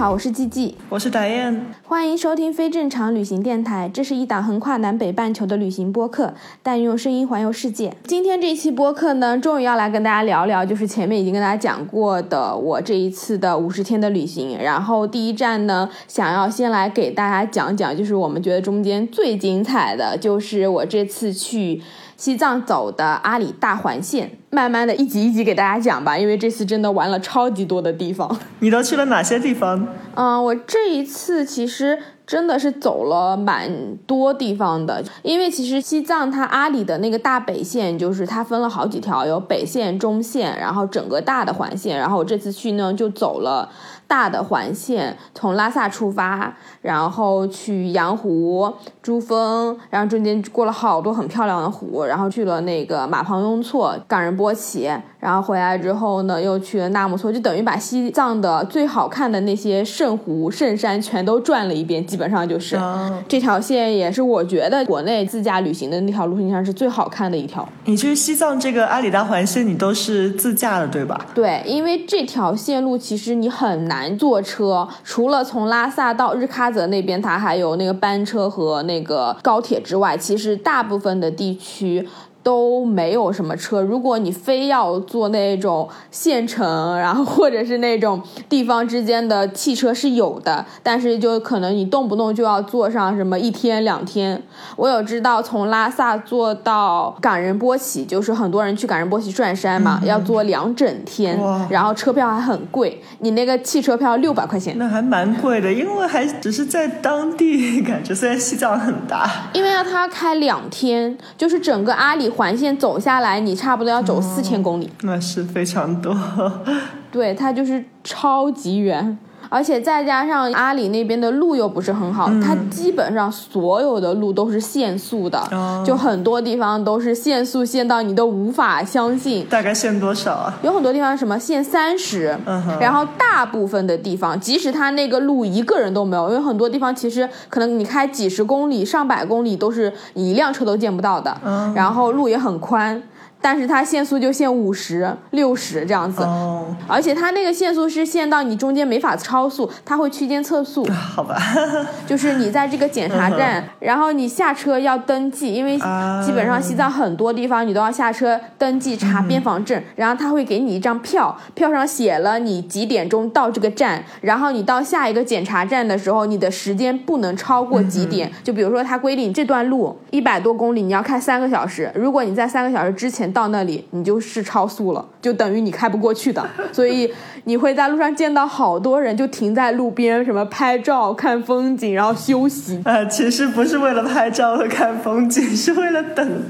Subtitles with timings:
[0.00, 0.74] 好，我是季季。
[0.88, 6.32] 我是达燕，欢迎收听非正常旅行电台，这是一档横跨南北半球的旅行播客，
[6.62, 7.94] 但用声音环游世界。
[8.04, 14.56] 今天这一期播客呢，终于要来跟大家聊聊，就是前面已经跟大家讲过的我这一次的五十天的旅行。
[14.58, 21.82] 然后第一站呢，想要先来给大家讲讲，就是我们觉得中间最精彩的，就是我这次去。
[22.20, 28.30] 西藏走的阿里大环线，慢慢的一集一集给大家讲吧，因为这次真的玩了超级多的地方。
[28.60, 29.88] 你都去了哪些地方？
[30.14, 41.96] 嗯，我这一次其实真的是走了蛮多地方的，因为其实西藏它阿里的那个大北线，就是它分了好几条，有北线、中线，然后整个大的环线。
[41.96, 43.66] 然后我这次去呢，就走了
[44.10, 67.68] 大的环线，从拉萨出发，然后去羊湖、珠峰，然后中间过了好多很漂亮的湖，然后去了那个马旁雍措、冈仁波齐，然后回来之后呢，又去了纳木错，就等于把西藏的最好看的那些圣湖、圣山全都转了一遍，基本上就是、哦这条线也是我觉得国内自驾旅行的那条路线上是最好看的一条。
[67.84, 71.26] 你去西藏这个阿里大环线，你都是自驾的对吧？
[71.34, 82.08] 对，因为这条线路其实你很难坐车，除了从拉萨到日喀则那边，它还有那个班车和那个高铁之外，其实大部分的地区。
[82.42, 94.42] 都没有什么车，如果你非要坐那种县城，然后或者是那种地方之间的汽车是有的，但是就可能你动不动就要坐上什么一天两天。
[94.76, 104.74] 我有知道从拉萨坐到冈仁波齐，就是很多人去冈仁波齐转山嘛，要坐两整天，然后车票还很贵，你那个汽车票六百块钱。
[104.78, 114.88] 那还蛮贵的，因为还只是在当地，感觉虽然西藏很大，因为要他开两天，就是整个阿里环线走下来，你差不多要走四千公里。
[115.02, 116.16] 那是非常多。
[117.12, 119.18] 对，它就是超级远，
[119.50, 125.84] 而且再加上阿里那边的路又不是很好，它基本上所有的路都是限速的，哦。
[125.84, 129.44] 就很多地方都是限速限到你都无法相信。
[129.46, 130.54] 大概限多少啊？
[130.62, 141.74] 有很多地方什么限三十、嗯然后大部分的地方，即使它那个路一个人都没有，因为很多地方其实可能你开几十公里、上百公里都是你一辆车都见不到的，嗯。
[141.74, 143.02] 然后路也很宽，
[143.40, 146.22] 但是它限速就限五十、六十这样子。
[146.22, 151.36] 哦，而且它那个限速是限到你中间没法超速，它会区间测速，好吧，
[152.06, 156.20] 就是你在这个检查站，然后你下车要登记，因为啊。
[156.20, 177.12] 基本上西藏很多地方你都要下车登记查边防证，然后他会给你一张票，票上写了你几点钟到这个站，然后你到下一个检查站的时候，你的时间不能超过几点，就比如说他规定这段路一百多公里你要开三个小时，如果你在三个小时之前到那里，你就是超速了，就等于你开不过去的， 所以
[177.44, 182.80] 你会在路上见到好多人就停在路边，什么拍照、看风景，然后休息。
[182.84, 186.42] 呃， 其实不是为了拍照和看风景，是为了等，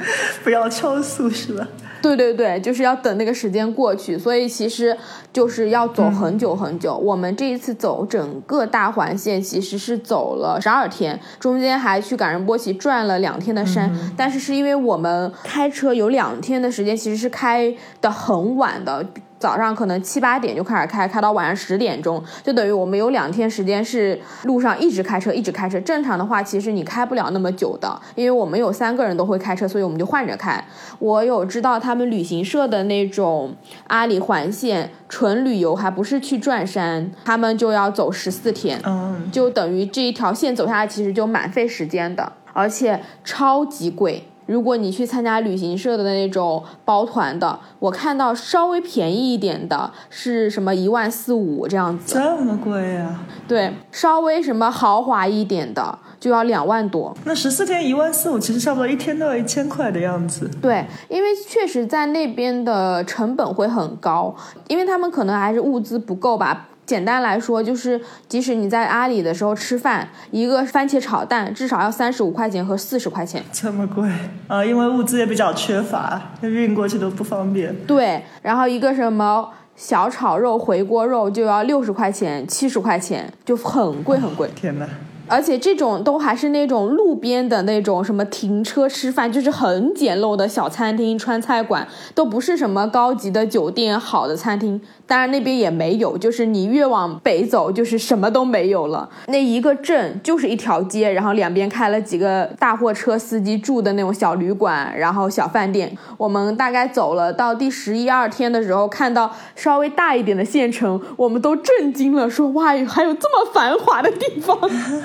[0.42, 1.66] 不要超速，是吧？
[2.02, 4.96] 对对对，就是要等那个时间过去，所以其实
[5.32, 6.96] 就是要走很久很久。
[6.96, 13.90] 我们这一次走整个大环线，其实是走了十二天，中间还去冈仁波齐转了两天的山。
[14.16, 19.06] 但是是因为我们开车有两天的时间，其实是开的很晚的。
[19.40, 25.80] 早上可能七八点就开始开，开到晚上十点钟，就等于我们有两天时间是路上一直开车，一直开车。
[25.80, 30.62] 正常的话，其实你开不了那么久的，因为我们有三个人都会开车，所以我们就换着开。
[30.98, 33.56] 我有知道他们旅行社的那种
[33.86, 44.24] 阿里环线纯旅游，还不是去转山，他们就要走十四天，嗯，就等于这一条线走下来，其实就蛮费时间的，而且超级贵。
[44.50, 53.24] 如果你去参加旅行社的那种包团的，我看到稍微便宜一点的是什么一万四五这样子，这么贵啊？
[53.46, 57.16] 对，稍微什么豪华一点的就要两万多。
[57.24, 60.50] 那十四天一万四五，其实差不多一天都要一千块的样子。
[60.60, 64.34] 对，因为确实在那边的成本会很高，
[64.66, 66.66] 因为他们可能还是物资不够吧。
[66.90, 73.40] 简单来说，就是即使你在阿里的时候吃饭，一个番茄炒蛋至少要三十五块钱和四十块钱。
[73.52, 74.10] 这么贵
[74.48, 74.64] 啊？
[74.64, 77.72] 因为物资也比较缺乏，运过去都不方便。
[77.86, 84.50] 对，然后一个什么小炒肉、回锅肉就要六十块钱、七十块钱，就很贵很贵。
[84.56, 84.88] 天哪！
[85.28, 94.80] 而且这种都还是那种路边的那种什么停车吃饭，就是很简陋的小餐厅、川菜馆，都不是什么高级的酒店、好的餐厅。
[95.10, 99.10] 当然那边也没有，就是你越往北走，就是什么都没有了。
[99.26, 105.92] 那一个镇就是一条街，然后两边开了几个大货车司机住的那种小旅馆，然后小饭店。
[106.16, 114.56] 我们大概走了到第十一二天的时候，看到稍微大一点的县城，我们都震惊了，说哇，还有这么繁华的地方。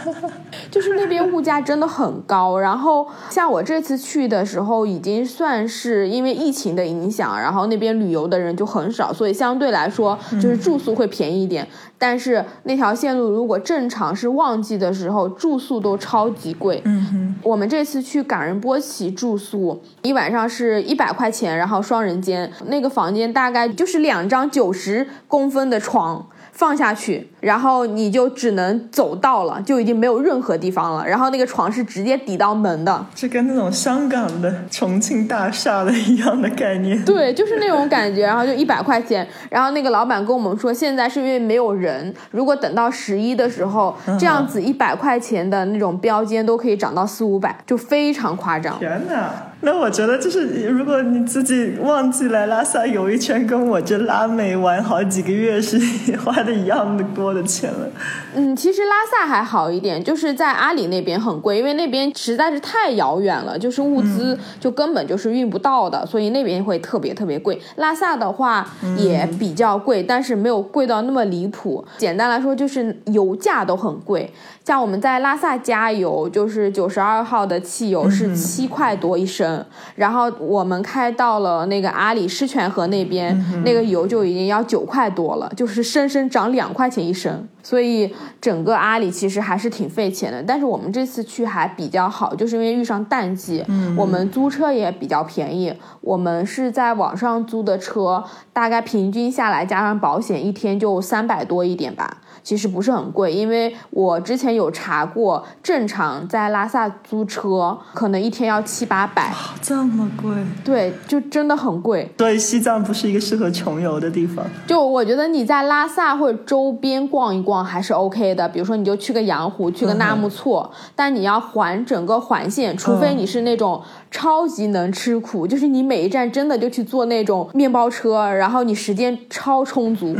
[0.69, 9.94] 就是那边物价真的很高，然后像我这次去的时候，已经算是因为疫情的影响，然后那边旅游的人就很少，所以相对来说
[10.41, 11.67] 就是住宿会便宜一点。
[11.97, 16.81] 但是那条线路如果正常是旺季的时候，住宿都超级贵。
[16.85, 26.27] 嗯哼，我们这次去冈仁波齐住宿，一晚上是一百块钱，然后双人间，那个房间大概就是两张九十公分的床。
[26.51, 31.07] 放下去，然后你就只能走道了，就已经没有任何地方了。
[31.07, 36.99] 然后那个床是直接抵到门的，这跟那种香港的重庆大厦的一样的概念。
[37.05, 38.23] 对，就是那种感觉。
[38.25, 48.79] 然后就一百块钱，然后那个老板跟我们说，现在是因为没有人，如果等到十一的时候，这样子一百块钱的那种标间都可以涨到四五百，就非常夸张。
[48.79, 49.31] 天哪！
[49.61, 55.79] 那我觉得就是，如果你自己忘记来拉萨游一圈，跟我这拉美玩好几个月是
[56.17, 57.87] 花的一样的多的钱了。
[58.33, 67.61] 嗯，其实拉萨还好一点，就是在阿里那边很贵，因为那边实在是太遥远了，就是物资就根本就是运不到的，所以那边会特别特别贵。
[67.75, 68.65] 拉萨的话
[68.97, 71.85] 也比较贵，但是没有贵到那么离谱。
[71.97, 74.31] 简单来说，就是油价都很贵。
[74.63, 79.63] 像我们在拉萨加油，就是九十二号的汽油是七块多一升，
[79.95, 87.24] 然后我们开到了那个阿里狮泉河那边，那个油就已经要九块多了，就是生生涨两块钱一升。
[87.63, 93.63] 所以整个阿里其实还是挺费钱的，但是我们这次去还比较好，就是因为遇上淡季，
[93.97, 95.73] 我们租车也比较便宜。
[96.01, 98.23] 我们是在网上租的车，
[98.53, 102.17] 大概平均下来加上保险，一天就三百多一点吧。
[102.45, 110.31] 其实不是很贵，因为我之前有查过，正常在拉萨租车可能一天要七八百，这么贵，
[110.63, 112.07] 对，就真的很贵。
[112.19, 114.45] 所以西藏不是一个适合穷游的地方。
[114.67, 130.15] 就我觉得你在拉萨或者周边逛一逛还是 OK 的，比如说你就去个羊湖，去个纳木错，但你要环整个环线，除非你是那种超级能吃苦，就是你每一站真的就去坐那种面包车，然后你时间超充足，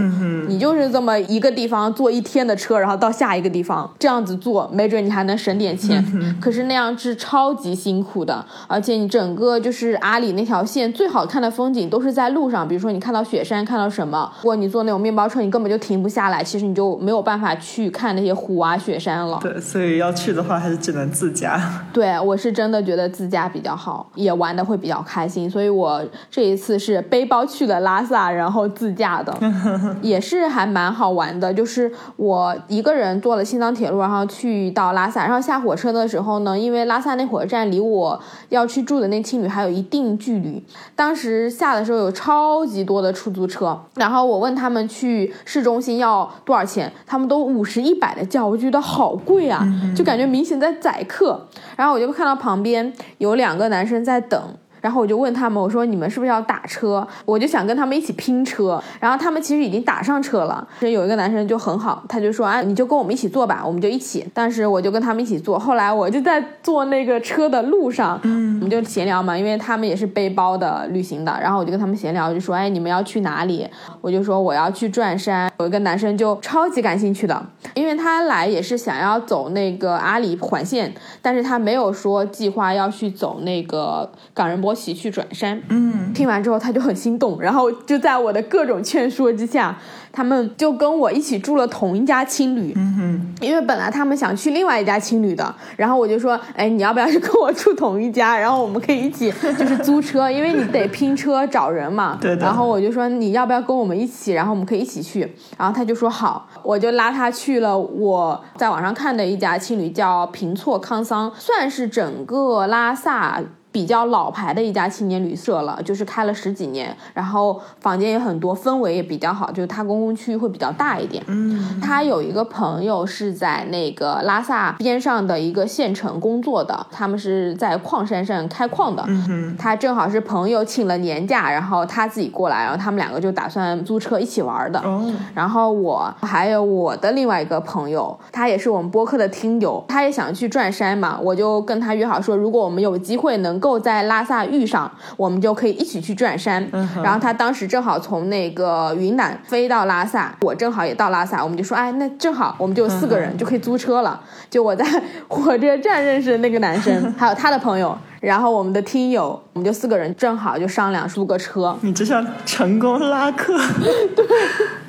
[0.48, 6.04] 你就是这么一个地方坐一天的车，然后到下一个地方这样子坐，没准你还能省点钱。
[6.42, 19.40] 可是那样是超级辛苦的，而且你整个就是阿里那条线最好看的风景都是在路上，比如说你看到雪山，看到什么，如果你坐那种面包车，你根本就停不下来，其实你就没有办法去看那些湖啊、雪山了。
[19.42, 21.86] 对，所以要去的话还是只能自驾。
[21.94, 29.36] 对我是真的觉得自驾比较好，也玩的会比较开心，所以我这一次是背包去了拉萨，然后自驾的，
[30.02, 31.54] 也是还蛮好玩的。
[31.54, 38.20] 就是我一个人坐了青藏铁路，然后去到拉萨，然后下火车的时候呢，因为拉萨那火车站离我
[38.50, 40.64] 要去住的那青旅还有一定距离，
[40.96, 49.66] 当时下的时候有超级多的出租车，然后我问他们去市中心要多少钱，他们都五十一百的叫，我觉得好贵啊，
[49.96, 51.48] 就感觉明显在宰客。
[51.76, 54.58] 然后我就看到旁边有两个男生在等。
[54.86, 57.06] 然后我就问他们，我说你们是不是要打车？
[57.26, 58.80] 我就想跟他们一起拼车。
[59.00, 60.68] 然后他们其实已经打上车了。
[60.82, 65.58] 有一个男生就很好，他就说：“啊，你就跟我们一起坐吧，我们就一起。”当时我就跟他们一起坐。
[65.58, 71.36] 后来我就在坐那个车的路上，嗯，我们就闲聊嘛，因为他们也是背包的旅行的。
[71.42, 73.68] 然后我就跟他们闲聊，就说：“哎，你们要去哪里？”
[74.02, 75.52] 我就说我要去转山。
[75.58, 85.60] 有一个男生就超级感兴趣的，因为他来也是想要走那个阿里环线，但是他没有说计划要去走那个冈仁波齐去转山。
[85.70, 89.76] 嗯，听完之后他就很心动，然后就在我的各种劝说之下，
[90.12, 92.74] 他们就跟我一起住了同一家青旅。
[92.76, 98.38] 嗯哼，因为本来他们想去另外一家青旅的，然后我就说，哎，你要不要去跟我住同一家？
[98.38, 102.18] 然后我们可以一起就是租车，因为你得拼车找人嘛。
[102.22, 104.34] 对的然后我就说你要不要跟我们一起？
[104.34, 105.22] 然后我们可以一起去。
[105.58, 113.42] 然后他就说好，我就拉他去了我在网上看的一家青旅，叫平措康桑，算是整个拉萨。
[113.76, 121.22] 比较老牌的一家青年旅社了，就是开了十几年，然后房间也很多，氛围也比较好，就是它公共区域会比较大一点。
[121.28, 129.04] 嗯，他有一个朋友是在那个拉萨边上的一个县城工作的，他们是在矿山上开矿的。
[129.08, 134.80] 嗯哼，他正好是朋友请了年假，然后他自己过来，然后他们两个就打算租车一起玩的。
[134.80, 146.64] 哦，然后我还有我的另外一个朋友，他也是我们播客的听友，他也想去转山嘛，我就跟他约好说，如果我们有机会能够在拉萨遇上，我们就可以一起去转山。
[146.72, 154.22] 嗯然后他当时正好从那个云南飞到拉萨，我正好也到拉萨，我们就说，哎，那正好我们就有四个人就可以租车了。
[154.52, 154.86] 就我在
[155.28, 157.98] 火车站认识的那个男生， 还有他的朋友。
[158.26, 163.56] 然后我们的听友，我们就四个人正好就商量租个车，你这叫成功拉客，
[164.16, 164.26] 对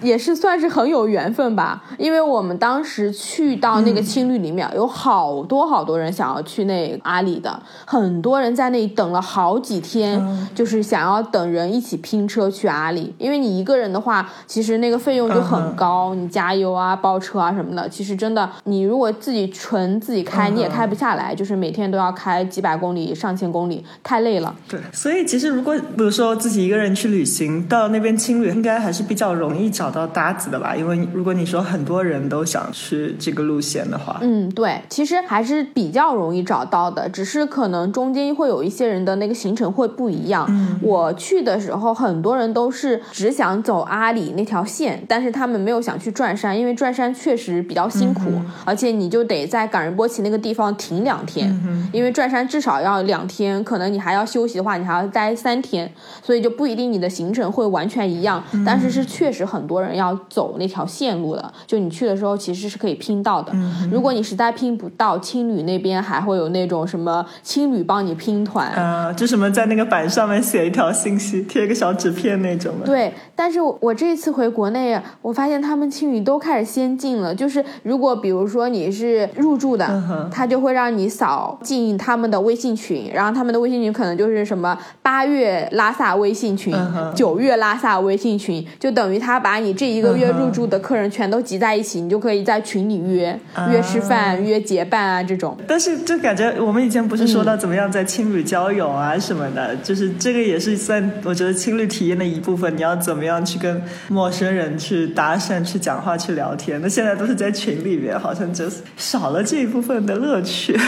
[0.00, 13.14] 也是算是很有缘分吧，因为我们当时去到那个青旅里面，有好多好多人想要去那阿里的，很多人在那里等了好几天，就是想要等人一起拼车去阿里。
[13.18, 24.54] 因为你一个人的话，其实那个费用就很高，你加油啊、包车啊什么的，其实真的，你如果自己纯自己开，你也开不下来，就是每天都要开几百公里以、上千公里，太累了。
[24.68, 30.76] 对，所以其实如果比如说自己一个人去旅行，到那边青旅，应该还是比较容易找到搭子的吧？
[30.76, 40.44] 因为如果你说很多人都想去这个路线的话，嗯，对，其实还是比较容易找到的，只是可能中间会有一些人的那个行程会不一样。
[40.50, 48.24] 嗯我去的时候，很多人都是只想走阿里那条线，但是他们没有想去转山，因为转山确实比较辛苦，
[48.64, 51.48] 而且你就得在冈仁波齐那个地方停两天，
[51.92, 55.88] 因为转山至少要两天，可能你还要休息的话，你还要待三天，
[56.24, 63.52] 所以就不一定你的行程会完全一样，但是是确实很多人要走那条线路的，就你去的时候其实是可以拼到的。
[63.92, 68.72] 如果你实在拼不到，青旅那边还会有那种什么青旅帮你拼团。
[68.72, 72.86] 呃，就什么在那个板上面写一条信息，贴一个小纸片那种的。
[72.86, 77.34] 对，但是我我这一次回国内，我发现他们青旅都开始先进了。
[77.34, 86.74] 就是如果比如说你是入住的，哼他就会让你扫进他们的微信群，然后他们的微信群可能就是什么八月拉萨微信群
[87.14, 93.38] 九、月拉萨微信群，就等于他把你这一个月入住的客人全都集在一起，你就可以在群里约、
[93.70, 95.56] 约吃饭、约结伴啊这种。
[95.66, 102.76] 但是就感觉我们以前不是说到怎么样在青旅交友啊什么的，就是这个也是算我觉得青旅体验的一部分。
[102.76, 106.80] 你要怎么样去跟陌生人去搭讪、去讲话、去聊天？
[106.82, 108.64] 那现在都是在群里面，好像就
[108.96, 110.78] 少了这一部分的乐趣。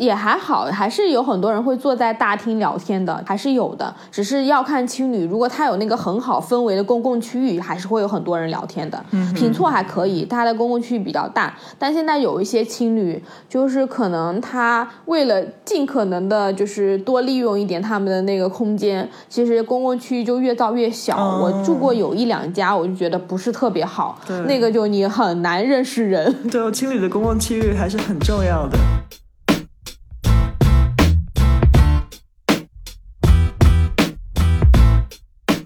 [0.00, 3.94] 也还好，还是有很多人会坐在大厅聊天的，还是有的。
[4.10, 8.98] 只是要看青旅，如果它有那个很好氛围的公共区域，还是会有很多人聊天的。
[9.10, 21.18] 嗯平措还可以，它的公共区域比较大，但现在有一些青旅，就是可能它为了尽可能的，就是多利用一点他们的那个空间，其实公共区域就越造越小。
[21.18, 26.48] 哦我住过有一两家，我就觉得不是特别好对，那个就你很难认识人。
[26.50, 28.78] 对，青旅的公共区域还是很重要的。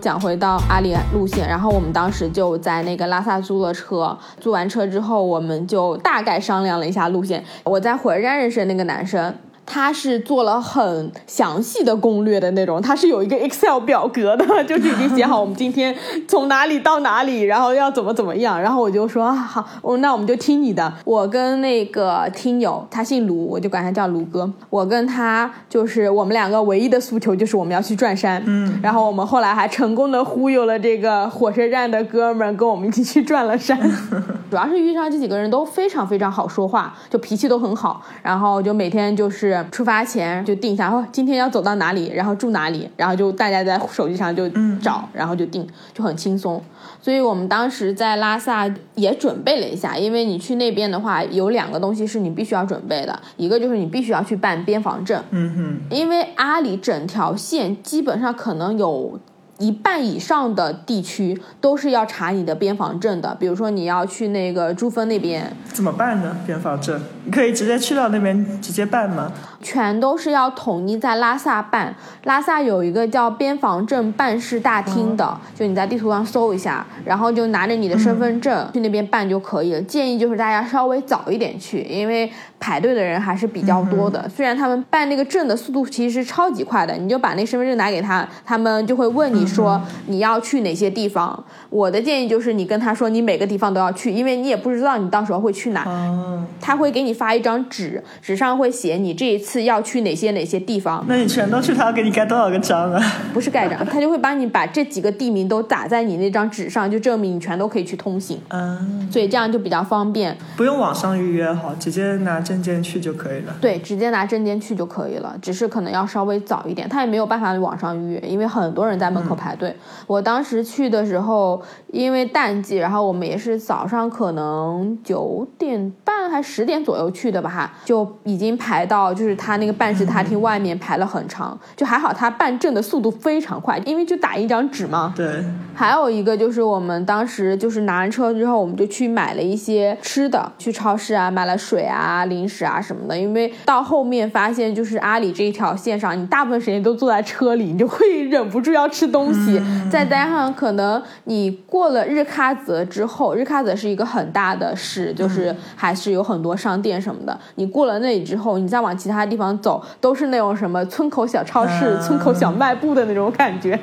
[0.04, 7.42] 讲回到阿里路线，然后我们当时就在那个拉萨租了车，租完车之后，我们就大概商量了一下路线。
[7.64, 9.34] 我在火车站认识的那个男生。
[9.66, 15.94] 他是做了很详细的攻略的那种，他是有一个 Excel 表格的， 就是已经写好我们今天
[16.28, 18.60] 从哪里到哪里，然后要怎么怎么样。
[18.60, 20.92] 然后我就说啊好，哦，那我们就听你的。
[21.04, 24.50] 我跟那个听友，他姓卢，我就管他叫卢哥。
[24.70, 28.42] 我跟他就是我们两个唯一的诉求就是我们要去转山。
[28.46, 33.78] 嗯，然后我们后来还成功的忽悠了这个火车站的哥们儿，跟我们一起去转了山。
[34.50, 44.48] 主要是遇上这几个人都非常非常好说话，就脾气都很好，然后就每天就是出发前就定一下，哦，今天要走到哪里，然后住哪里，然后就大家在手机上就
[44.80, 46.62] 找，然后就定，就很轻松。
[47.00, 59.18] 所以我们当时在拉萨也准备了一下，因为你去那边的话，有两个东西是你必须要准备的，一个就是你必须要去办边防证，嗯因为阿里整条线基本上可能有
[59.58, 66.36] 一半以上的地区都是要查你的边防证的，比如说你要去那个珠峰那边，怎么办呢？
[66.44, 69.32] 边防证，你可以直接去到那边直接办吗？
[69.62, 71.94] 全都是要统一在拉萨办。
[72.24, 79.80] 拉萨有一个叫边防证办事大厅的，就你在地图上搜一下，然后就拿着你的身份证、去那边办就可以了。
[79.82, 82.30] 建议就是大家稍微早一点去，因为
[82.64, 84.26] 排队的人还是比较多的。
[84.34, 91.44] 虽然他们办那个证的速度其实是超级快的，你就把那身份证拿给他，他们就会问你说你要去哪些地方。
[91.68, 95.84] 我的建议就是你跟他说你每个地方都要去，因为你也不知道你到时候会去哪。
[95.86, 103.02] 嗯，他会给你发一张纸，纸上会写你这一次要去哪些哪些地方，那你全都去，他要给你盖多少个章啊？
[103.34, 110.34] 不是盖章，他就会帮你把这几个地名都打在你那张纸上，就证明你全都可以去通行，嗯，所以这样就比较方便。
[110.56, 113.54] 不用网上预约好，直接拿证件去就可以了。
[113.60, 119.74] 对，直接拿证件去就可以了，只是可能要稍微早一点，他也没有办法网上预约，因为很多人在门口排队。
[120.06, 135.12] 我当时去的时候，因为淡季，然后我们也是早上可能九点半还十点左右去的吧，就已经排到就是他那个办事大厅外面排了很长，就还好他办证的速度非常快，因为就打一张纸嘛。
[135.16, 135.44] 对，
[135.74, 143.18] 还有一个就是我们当时就是拿完车之后，我们就去买了一些吃的，去超市啊买了水啊、零食啊什么的。
[143.18, 149.60] 因为到后面发现，就是阿里这一条线上，你大部分时间都坐在车里，你就会 忍不住要吃东西。
[149.90, 157.38] 再加上可能你过了日喀则之后，日喀则是一个很大的市，就是还是有很多商店什么的。
[157.56, 163.78] 你过了那里之后，你再往其他地方走，都是那种什么村口小超市、嗯村口小卖部的那种感觉。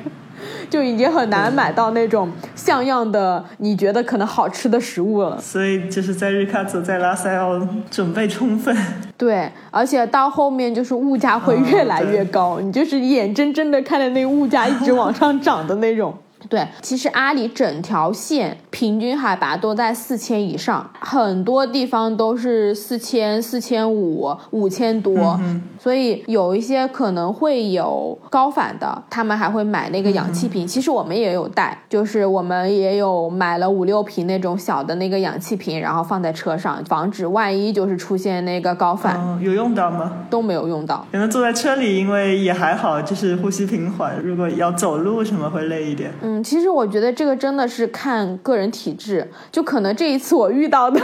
[0.68, 5.38] 就已经很难买到那种像样的你觉得可能好吃的食物了。
[5.40, 8.76] 所以就是在日喀则、在拉萨要准备充分。
[9.16, 16.12] 对，而且到后面就是物价会越来越高，你就是眼睁睁的看着那个物价一直往上涨的那种。
[16.52, 25.40] 对，其实阿里整条线平均海拔都在四千以上，很多地方都是四千、四千五、五千多，
[25.78, 30.66] 所以有一些可能会有高反的，他们还会买那个氧气瓶。
[30.66, 40.12] 其实我们也有带，就是我们也有买了五六瓶那种小的那个氧气瓶，然后放在车上，防止万一就是出现那个高反，嗯，有用到吗？
[40.28, 41.06] 都没有用到。
[41.10, 44.20] 可能坐在车里，因为也还好，就是呼吸平缓。
[44.22, 46.12] 如果要走路什么会累一点。
[46.20, 51.00] 嗯，其实我觉得这个真的是看个人体质，就可能这一次我遇到的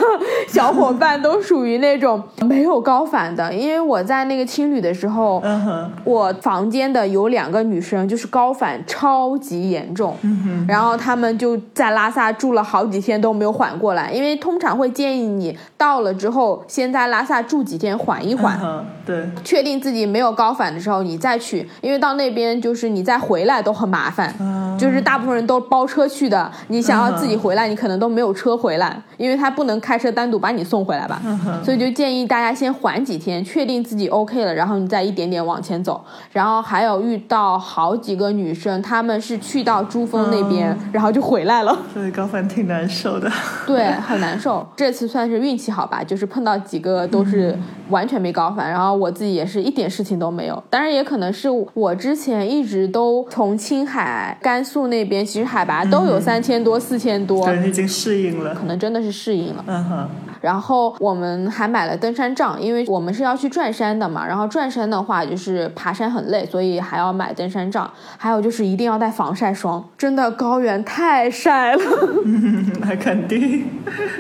[0.49, 5.43] 小伙伴都属于那种没有高反的，因为我在那个青旅的时候，
[6.05, 10.17] 我房间的有两个女生就是高反超级严重，
[10.67, 24.35] 然后她们就在拉萨住了好几天都没有缓过来，因为通常会建议你到了之后先在拉萨住几天缓一缓嗯，对，确定自己没有高反的时候，你再去，因为到那边就是你再回来都很麻烦，
[24.79, 31.21] 就是大部分人都包车去的，你想要自己回来，你可能都没有车回来，因为他不能开车单独把你送回来吧，
[31.65, 36.05] 所以就建议大家先缓几天，确定自己 OK 了，然后你再一点点往前走。
[36.33, 41.77] 然后还有遇到好几个女生，她们是去到珠峰那边，然后就回来了。
[41.93, 43.31] 所以高反挺难受的。
[43.67, 44.67] 对，很难受。
[44.77, 47.57] 这次算是运气好吧，就是碰到几个都是
[47.91, 50.63] 完全没高反，然后我自己也是一点事情都没有。
[50.71, 58.55] 当然也可能是我之前一直都从青海、甘肃那边，其实海拔都有三千多、四千多，对，你已经适应了。
[58.55, 59.65] 可能真的是适应了。
[59.67, 60.09] 嗯哼，
[60.43, 64.27] 然后我们还买了登山杖，因为我们是要去转山的嘛。
[64.27, 67.91] 然后转山的话，就是爬山很累，所以还要买登山杖。
[68.17, 71.83] 还有就是一定要带防晒霜，真的高原太晒了。
[72.25, 73.67] 嗯 那肯定。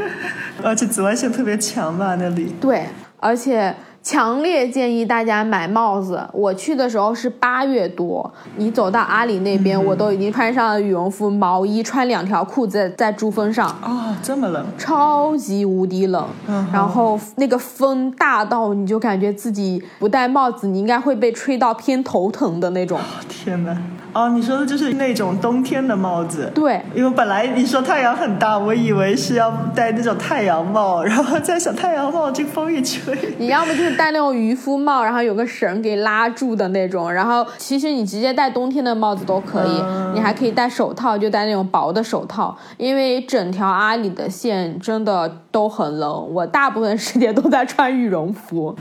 [0.64, 2.52] 而且紫外线特别强吧，那里。
[2.60, 2.86] 对，
[3.18, 3.74] 而且
[4.10, 6.26] 强烈建议大家买帽子。
[6.32, 13.68] 我去的时候是八月多，你走到阿里那边，我都已经穿上了羽绒服、毛衣，穿两条裤子在珠峰上。
[13.84, 14.64] 哦，这么冷。
[14.76, 22.98] 超级无敌冷，嗯然后那个风大到你就感觉自己不戴帽子，你应该会被吹到偏头疼的那种。
[23.28, 23.76] 天哪！
[24.14, 26.50] 哦，你说的就是那种冬天的帽子。
[26.54, 48.74] 对，因为本来你说太阳很大，我以为是要戴那种太阳帽，然后在想太阳帽这风一吹，你要么就是戴那种渔夫帽，然后有个绳给拉住的那种，然后其实你直接戴冬天的帽子都可以，嗯你还可以戴手套，就戴那种薄的手套，因为整条阿里的线真的都很冷，我大部分时间都在穿羽绒服，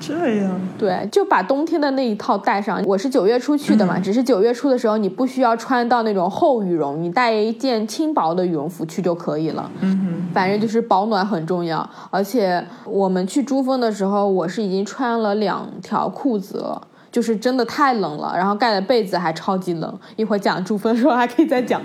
[0.00, 0.60] 这样。
[0.78, 2.82] 对，就把冬天的那一套带上。
[2.84, 9.70] 我是九月初去的嘛，只是九月初的时候你不需要穿到那种厚羽绒，你带一件轻薄的羽绒服去就可以了。
[9.80, 16.82] 嗯反正就是保暖很重要，而且我们去珠峰的时候，我是已经穿了两条裤子了。
[17.14, 19.98] 就是真的太冷了，然后盖的被子还超级冷。
[20.16, 21.80] 一会儿讲珠峰的时候还可以再讲。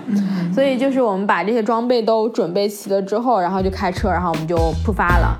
[0.52, 5.38] 所以就是我们把这些装备都准备齐了之后，然后就开车，然后我们就出发了。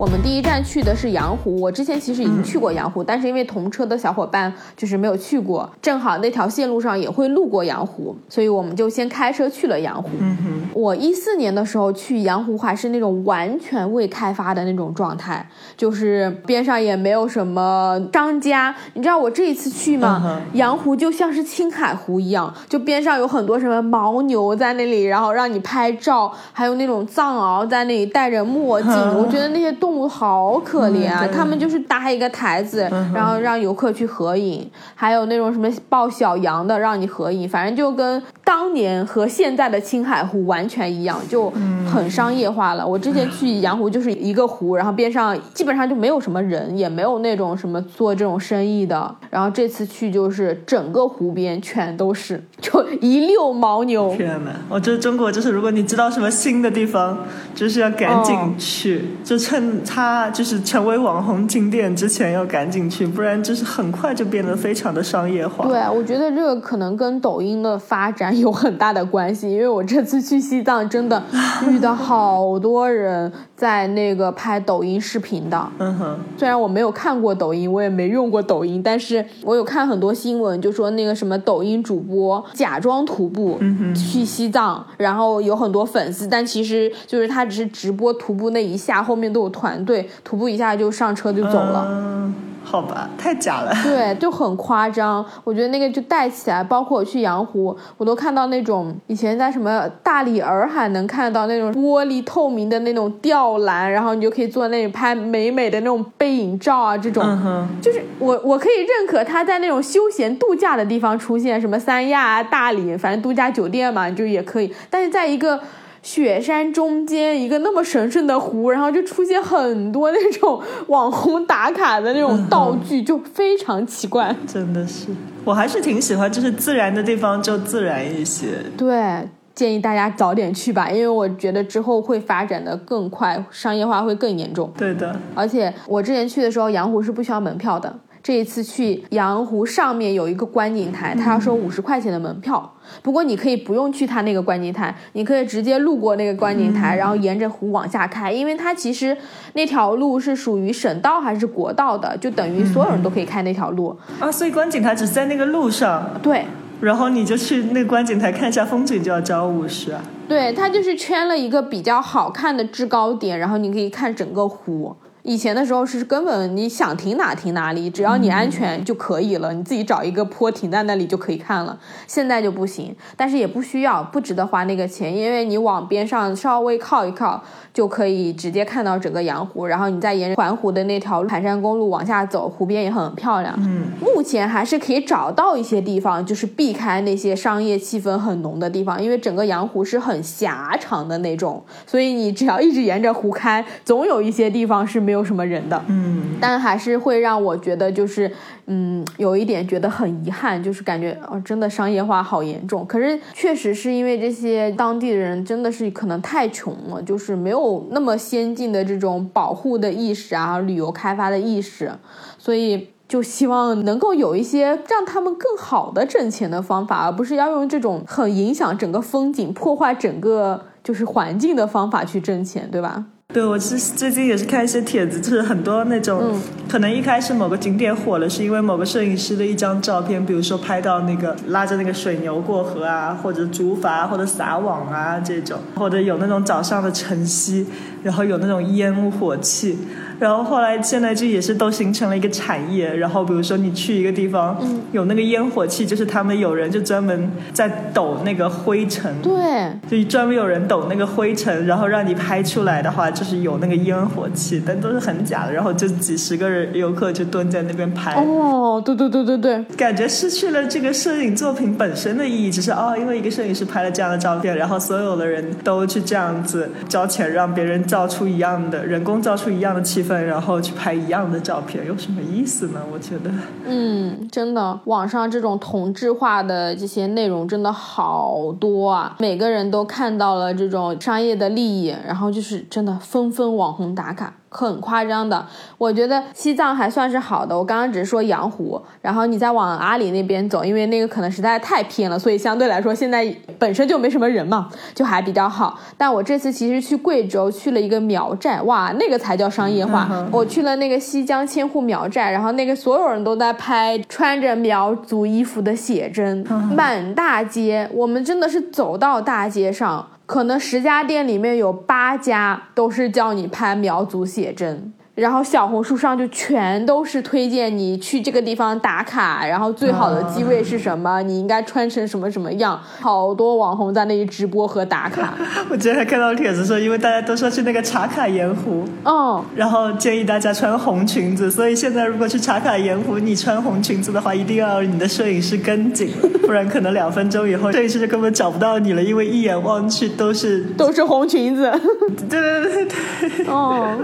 [0.00, 10.08] 我们第一站去的是阳湖，我之前其实已经去过阳湖，但是因为同车的小伙伴就是没有去过，正好那条线路上也会路过阳湖，所以我们就先开车去了阳湖。
[10.18, 18.74] 嗯哼，我一四年的时候去阳湖还是那种完全未开发的那种状态，就是边上也没有什么商家。
[18.94, 20.40] 你知道我这一次去吗？
[20.54, 28.90] 阳湖就像是青海湖一样，就边上有很多什么牦牛在那里，然后让你拍照，还有那种藏獒在那里戴着墨镜。
[28.90, 41.48] 嗯我觉得那些动物好可怜啊，嗯他们就是搭一个台子，然后让游客去合影，还有那种什么抱小羊的让你合影，反正就跟当年和现在的青海湖完全一样，就
[41.88, 42.84] 很商业化了。
[42.84, 49.14] 我之前去阳湖就是一个湖，然后边上基本上就没有什么人，也没有那种什么做这种生意的。
[49.30, 54.12] 然后这次去就是整个湖边全都是，就一溜牦牛。
[54.16, 57.16] 天呐，我觉得中国就是，如果你知道什么新的地方，
[57.54, 65.68] 就是要赶紧哦去，就趁它就是成为网红景点之前要赶紧去，不然就是很快就变得非常的商业化。
[65.68, 71.22] 对，我觉得这个可能跟抖音的发展有很大的关系，因为我这次去西藏真的
[71.68, 75.68] 遇到好多人在那个拍抖音视频的。
[75.78, 83.58] 嗯哼，虽然我没有看过抖音，我也没用过抖音，但是我有看很多新闻，就说那个什么抖音主播假装徒步、
[83.94, 91.86] 去西藏，然后有很多粉丝，但其实就是他只是直播徒步那一下，后面都有团队，徒步一下就上车就走了。
[91.88, 93.72] 嗯，好吧，太假了。
[93.82, 95.24] 对，就很夸张。
[95.42, 107.22] 我觉得那个就带起来，包括我去阳湖，我都看到那种以前在什么大理洱海能看到那种玻璃透明的那种吊篮，然后你就可以坐那里拍美美的那种背影照啊，这种。
[107.24, 114.72] 嗯哼，就是我，我可以认可他在那种休闲度假的地方出现，什么三亚啊、大理，反正度假酒店嘛，就也可以。
[114.88, 115.58] 但是在一个
[116.02, 124.34] 雪山中间，一个那么神圣的湖，然后就出现很多那种网红打卡的那种道具，就非常奇怪。
[124.46, 125.08] 真的是，
[125.44, 128.46] 我还是挺喜欢，就是自然的地方就自然一些。
[128.76, 129.28] 对。
[129.52, 134.72] 建议大家早点去吧，因为我觉得之后会发展的更快，商业化会更严重。
[134.78, 137.94] 对的，而且我之前去的时候，阳湖是不需要门票的。
[138.22, 142.70] 这一次去阳湖上面有一个观景台，他要收五十块钱的门票。
[143.02, 149.16] 不过你可以不用去他那个观景台，你可以直接路过那个观景台，然后沿着湖往下开，因为它其实
[149.54, 153.96] 那条路是属于省道还是国道的，就等于所有人都可以开那条路。
[154.18, 156.44] 啊，所以观景台只是在那个路上，对，
[156.80, 160.02] 然后你就去那个观景台看一下风景，就要交五十啊。
[160.28, 164.94] 对，它就是圈了一个比较好看的制高点，然后你可以看整个湖。
[165.22, 171.78] 以前的时候是根本你想停哪停哪里，只要你安全就可以了，你自己找一个坡停在那里就可以看了。
[172.06, 183.54] 现在就不行，但是也不需要，不值得花那个钱，因为你往边上稍微靠一靠，就可以直接看到整个阳湖，然后你再沿着环湖的那条盘山公路往下走，湖边也很漂亮。
[183.58, 195.82] 嗯，目前还是可以找到一些地方，就是避开那些商业气氛很浓的地方，因为整个阳湖是很狭长的那种，所以你只要一直沿着湖开，总有一些地方是没有什么人的。
[195.88, 198.30] 嗯，但还是会让我觉得就是，
[198.66, 202.86] 嗯，有一点觉得很遗憾，就是感觉哦，真的商业化好严重。
[202.86, 211.92] 可是确实是因为这些当地的人真的是可能太穷了，就是没有那么先进的这种保护的意识啊，旅游开发的意识，
[212.38, 212.88] 所以。
[213.10, 223.04] 就希望能够有一些让他们更好的挣钱的方法，而不是要用这种很影响整个风景、破坏整个就是环境的方法去挣钱，对吧？
[223.32, 226.40] 对，我是最近也是看一些帖子，就是很多那种、嗯。
[226.68, 237.66] 可能一开始某个景点火了，是因为某个摄影师的一张照片，比如说拍到那个拉着那个水牛过河啊，或者竹筏或者撒网啊这种，或者有那种早上的晨曦，
[238.02, 239.78] 然后有那种烟雾火气，
[240.18, 255.52] 然后后来现在就也是都形成了一个产业，然后比如说你去一个地方，嗯有那个烟火气，就是他们有人就专门在抖那个灰尘，对，就专门有人抖那个灰尘，然后让你拍出来的话，就是有那个烟火气，但都是很假的。
[255.52, 272.80] 然后就几十个人游客就蹲在那边拍，哦，对对对对对，感觉失去了这个摄影作品本身的意义，只是哦，因为一个摄影师拍了这样的照片，然后所有的人都去这样子交钱让别人造出一样的人工造出一样的气氛，然后去拍一样的照片，有什么意思呢？
[272.92, 273.28] 我觉得。
[273.66, 279.16] 嗯，真的，网上这种同质化的这些内容真的好多啊！
[279.18, 284.34] 每个人都看到了这种商业的利益，然后就是真的纷纷网红打卡。
[284.50, 285.46] 很夸张的。
[285.78, 295.78] 我觉得西藏还算是好的，我刚刚只是说羊湖，然后你再往阿里那边走，因为那个可能实在太偏了，所以相对来说现在本身就没什么人嘛，就还比较好。
[295.96, 300.08] 但我这次其实去贵州去了一个苗寨，哇，那个才叫商业化。
[300.30, 310.06] 我去了那个西江千户苗寨，然后那个所有人都在拍穿着苗族衣服的写真，满大街，我们真的是走到大街上。
[310.30, 325.34] 可能十家店里面有八家都是叫你拍苗族写真，然后小红书上就全都是推荐你去这个地方打卡，然后最好的机位是什么，你应该穿成什么什么样，好多网红在那里直播和打卡。
[325.68, 336.10] 我之前还看到帖子说，因为大家都说去那个茶卡盐湖，嗯，然后建议大家穿红裙子，所以现在如果去茶卡盐湖，你穿红裙子的话，一定要你的摄影师跟紧，
[336.46, 341.70] 不然可能两分钟以后摄影师就根本找不到你了，因为一眼望去都是，都是红裙子。
[342.30, 343.98] 对对对对，哦，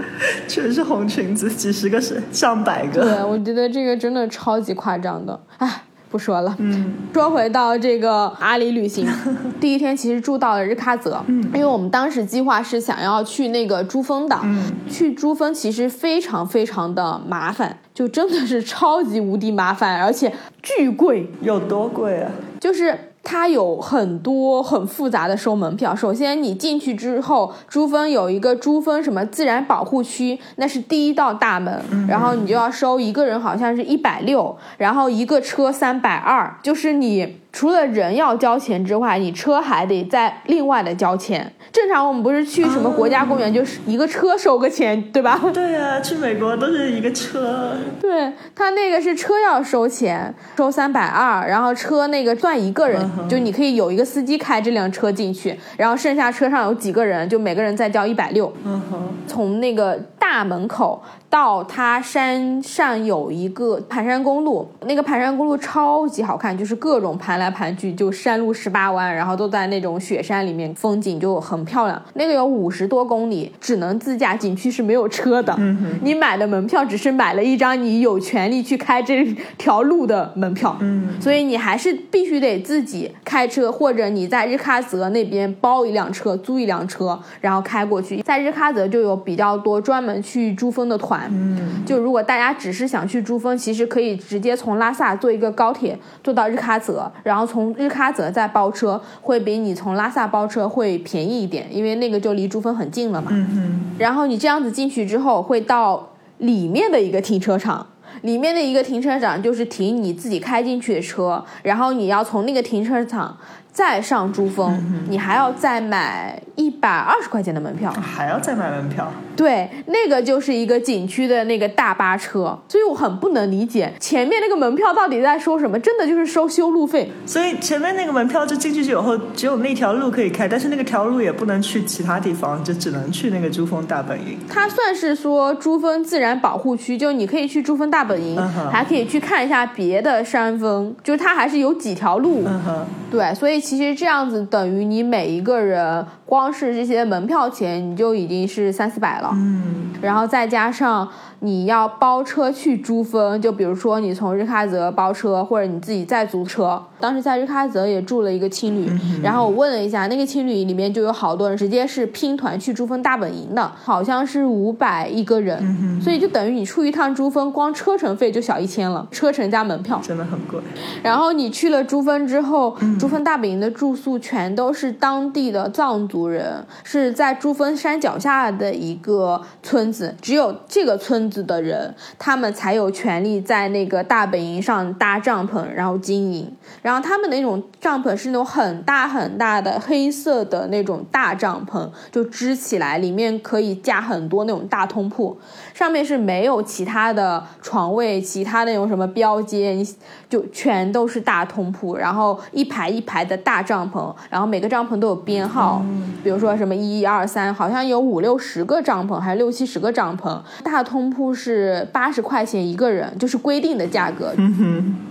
[0.47, 5.39] 全是红裙子，几十个是上百个对，我觉得这个真的超级夸张的。
[5.57, 6.55] 唉，不说了。
[6.59, 9.07] 嗯，说回到这个阿里旅行，
[9.59, 22.31] 第一天其实住到了日喀则，嗯，因为我们当时计划是想要去那个珠峰的，嗯，去珠峰其实非常非常的麻烦，就真的是超级无敌麻烦，而且巨贵，有多贵啊？
[22.59, 23.06] 就是。
[23.29, 25.93] 它有很多很复杂的收门票。
[25.93, 41.51] 首先，你进去之后，珠峰有一个珠峰什么自然保护区，那是第一道大门，然后你就要收一个人好像是一百六，然后一个车三百二，就是你除了人要交钱之外，你车还得再另外的交钱。
[41.71, 45.41] 正常我们不是去什么国家公园，就是一个车收个钱，对吧？
[45.51, 47.73] 对啊，去美国都是一个车。
[47.99, 58.53] 对他那个是车要收钱，收三百二，然后车那个算一个人，就你可以有一个司机开这辆车进去，然后剩下车上有几个人，就每个人再交一百六。
[58.65, 72.01] 嗯哼，从那个大门口到它山上有一个盘山公路，那个盘山公路超级好看，就是各种盘来盘去，就山路十八弯，然后都在那种雪山里面，风景就很漂亮。
[72.13, 75.53] 那个有五十多公里，只能自驾，景区是没有车的。
[75.57, 79.25] 嗯你买的门票只是买了一张你有权利去开这
[79.57, 88.21] 条路的门票，嗯，所以你还是必须得自己开车，或者你在日喀则那边包一辆车，租一辆车，然后开过去。
[88.21, 103.29] 在日喀则就有比较多专门去珠峰的团，嗯，就如果大家只是想去珠峰，其实可以直接从拉萨坐一个高铁坐到日喀则，然后从日喀则再包车，会比你从拉萨包车会便宜一点，因为那个就离珠峰很近了嘛。
[103.31, 107.87] 嗯嗯，然后你这样子进去之后，会到里面的一个停车场。
[108.23, 113.37] 里面的一个停车场就是停你自己开进去的车，然后你要从那个停车场
[113.77, 114.75] 再上珠峰，
[115.07, 117.91] 你还要再买一百二十块钱的门票。
[117.91, 119.07] 还要再买门票。
[119.35, 127.11] 对，那个就是一个景区的那个大巴车，所以我很不能理解前面那个门票到底在收什么，真的就是收修路费。
[127.23, 134.39] 所以前面那个门票就进去以后，只有那条路可以开，但是那个条路也不能去其他地方，就只能去那个珠峰大本营。
[134.49, 142.41] 它算是说珠峰自然保护区，就你可以去珠峰大本营，嗯还可以去看一下别的山峰，就是它还是有几条路。
[142.47, 149.31] 嗯，对，所以其实这样子等于你每一个人光是这些门票钱，你就已经是三四百了。
[149.33, 151.09] 嗯然后再加上
[151.39, 156.79] 你要包车去珠峰，就比如说你从日喀则包车，或者你自己再租车。
[156.99, 158.87] 当时在日喀则也住了一个青旅，
[159.23, 169.99] 然后我问了一下，那个青旅里面就有好多人直接是拼团去珠峰大本营的，好像是五百一个人，所以就等于你出一趟珠峰，光车程费就小一千了，车程加门票。
[170.03, 170.59] 真的很贵。
[171.01, 186.51] 然后你去了珠峰之后，珠峰大本营的住宿全都是当地的藏族族人，是在珠峰山脚下的一个村子，只有这个村子的人，他们才有权利在那个大本营上搭帐篷，然后经营。
[186.81, 195.37] 然后他们那种帐篷是那种很大很大的黑色的那种大帐篷，就支起来，里面可以架很多那种大通铺，
[195.75, 199.85] 上面是没有其他的床位，其他那种什么标间，
[200.27, 205.83] 就全都是大通铺，然后一排一排的大帐篷，然后每个帐篷都有编号，
[206.23, 210.39] 比如说什么一、二、三，好像有五六十个帐篷，还是六七十个帐篷。
[210.63, 214.33] 大通铺是八十块钱一个人，就是规定的价格。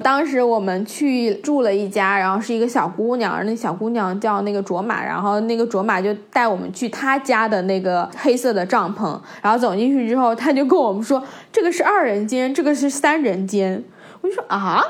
[0.02, 13.82] 当时我们去住了一家，然后是一个小姑娘，那小姑娘叫那个卓玛，然后那个卓玛就带我们去她家的那个黑色的帐篷，然后走进去之后，她就跟我们说，这个是二人间，这个是三人间。
[14.20, 14.82] 我就说啊。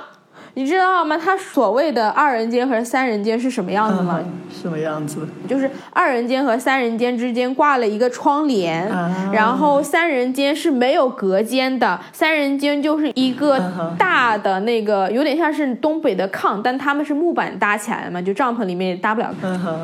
[0.59, 1.19] 你知道吗？
[1.23, 4.19] 他所谓的二人间和三人间是什么样子吗？
[4.25, 5.21] 嗯什么样子？
[5.47, 13.61] 就是二人间和三人间之间挂了一个窗帘，啊然后三人间是没有隔间的，三人间就是一个
[13.99, 19.31] 大的那个，有点像是东北的炕，但他们是木板搭起来的嘛，就帐篷里面也搭不了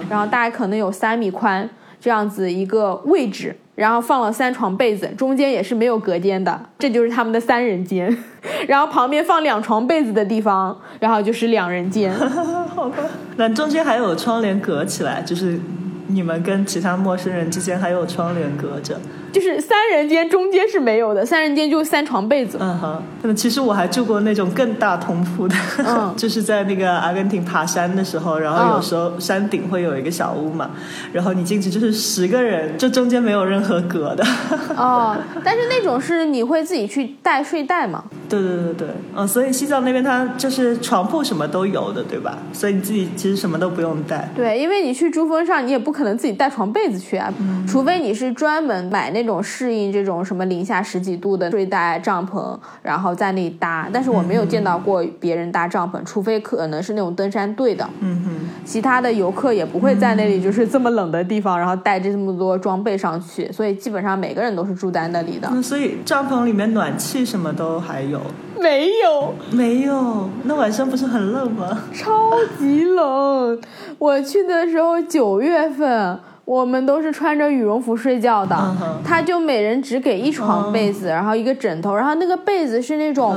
[0.08, 1.68] 然后大概可能有三米宽
[2.02, 8.12] 这样子一个位置，然后放了三床被子，中间也是没有隔间的，这就是他们的三人间。
[8.66, 12.12] 然后旁边放两床被子的地方，然后就是两人间。
[12.74, 12.96] 好吧。
[13.36, 15.60] 那中间还有窗帘隔起来，就是
[16.08, 19.00] 你们跟其他陌生人之间还有窗帘隔着。
[19.32, 22.58] 就是三人间中间是没有的，三人间就三床被子。
[22.60, 30.70] 嗯哼，那其实我还住过那种更大通铺的，嗯 就是在那个阿根廷爬山的时候，然后有嗯时候山顶会有一个小屋嘛，
[31.12, 34.22] 然后你进去就是十个人，就中间没有任何隔的。
[34.76, 38.04] 哦，但是那种是你会自己去带睡袋嘛？
[38.32, 42.38] 对对对对，嗯，所以西藏那边它就是床铺什么都有的，对吧？
[42.52, 44.30] 所以你自己其实什么都不用带。
[44.34, 47.30] 对，因为你去珠峰上，你也不可能自己带床被子去啊，
[47.68, 53.90] 除非你是专门买那种适应这种什么零下十几度的睡袋、帐篷，然后在那里搭。
[53.92, 58.30] 但是我没有见到过别人搭帐篷，除非可能是那种登山队的，嗯哼，
[58.64, 65.48] 其他的游客也不会在那里就是这么冷的地方，然后带着这么多装备上去，所以基本上每个人都是住在那里的。
[65.52, 68.21] 那所以帐篷里面暖气什么都还有
[68.58, 70.28] 没有，没有？
[70.44, 71.84] 那晚上不是很冷吗？
[71.92, 73.60] 超级冷。
[73.98, 78.56] 我去的时候九月份，我们都是穿着羽绒服睡觉的。
[79.04, 83.36] 他就每人只给一床被子，然后一个枕头，然后那个被子是那种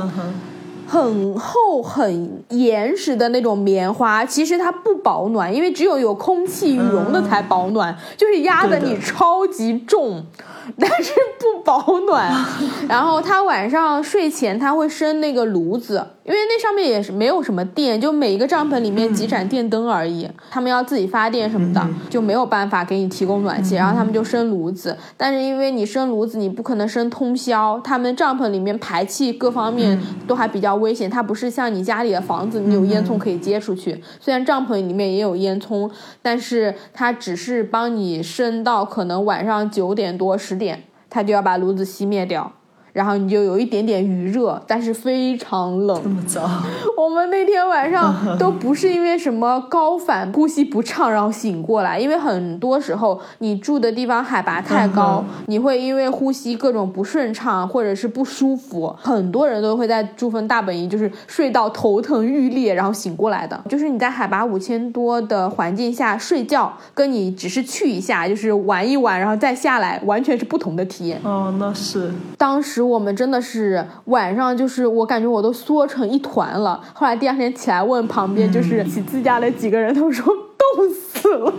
[0.86, 10.24] 很厚、很严实的那种棉花，其实它不保暖，因为只有有空气羽绒的才保暖，就是压得你超级重，
[10.78, 12.32] 但是不保暖。
[12.88, 34.02] 然后他晚上睡前他会生那个炉子，因为那上面也是没有什么电，就每一个帐篷里面几盏电灯而已，他们要自己发电什么的，就没有办法给你提供暖气，然后他们就生炉子，但是因为你生炉子，你不可能生通宵，他们帐篷里面排气各方面都还比较危险，它不是像你家里的房子，你有烟囱可以接出去。
[34.18, 35.88] 虽然帐篷里面也有烟囱，
[36.22, 42.50] 但是它只是帮你生到可能晚上九点多十点，它就要把炉子熄灭掉。
[42.96, 46.08] 然后你就有一点点余热，但是非常冷这。
[46.08, 46.48] 么早？
[46.96, 63.62] 我们那天晚上 都不是因为什么高反、呼吸不畅然后醒过来，因为很多时候你住的地方海拔太高，你会因为呼吸各种不顺畅或者是不舒服，很多人都会在珠峰大本营就是睡到头疼欲裂然后醒过来的。
[63.68, 71.20] 就是你在海拔五千多的环境下睡觉，跟你只是去一下就是玩一玩然后再下来，完全是不同的体验。
[71.22, 76.82] 哦，那是，当时我们真的是晚上，就是我感觉我都缩成一团了。
[76.94, 81.52] 后来第二天起来问旁边就是一起自驾的几个人，他们说冻死了。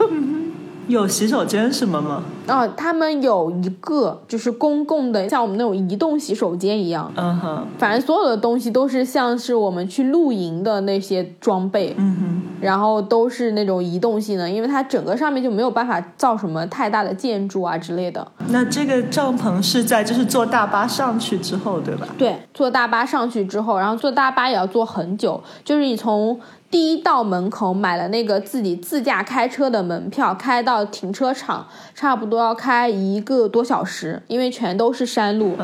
[0.87, 2.23] 有洗手间什么吗？
[2.47, 7.11] 啊，他们有一个就是公共的，像我们那种移动洗手间一样。
[7.15, 18.25] 嗯哼，反正所有的东西都是像是我们去露营的那些装备，嗯哼，然后都是那种移动性的，因为它整个上面就没有办法造什么太大的建筑啊之类的。
[18.47, 22.07] 那这个帐篷是在就是坐大巴上去之后，对吧？
[22.17, 35.55] 对，坐大巴上去之后，然后坐大巴也要坐很久，就是你从第一道门口买了那个自己自驾开车的门票，开到停车场，差不多要开一个多小时，因为全都是山路，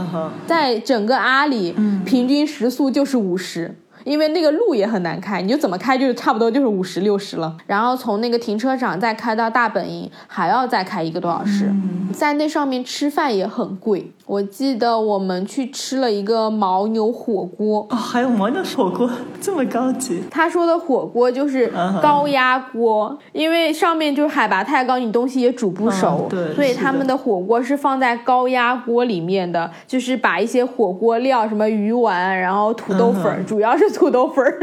[0.48, 3.76] 在整个阿里，平均时速就是五十。
[4.06, 7.56] 因为那个路也很难开，你就怎么开就是差不多就是五十六十了。
[7.66, 11.74] 然后从那个停车场再开到大本营，还要再开一个多小时。
[12.12, 17.86] 在那上面吃饭也很贵，我记得我们去吃了一个牦牛火锅。
[17.90, 19.10] 哦，还有牦牛火锅
[19.42, 34.58] 这么高级，他说的火锅就是高压锅，因为上面就是海拔太高，你东西也煮不熟，嗯对所以他们的火锅是放在高压锅里面的，就是把一些火锅料，什么鱼丸，然后土豆粉主要是土豆粉儿，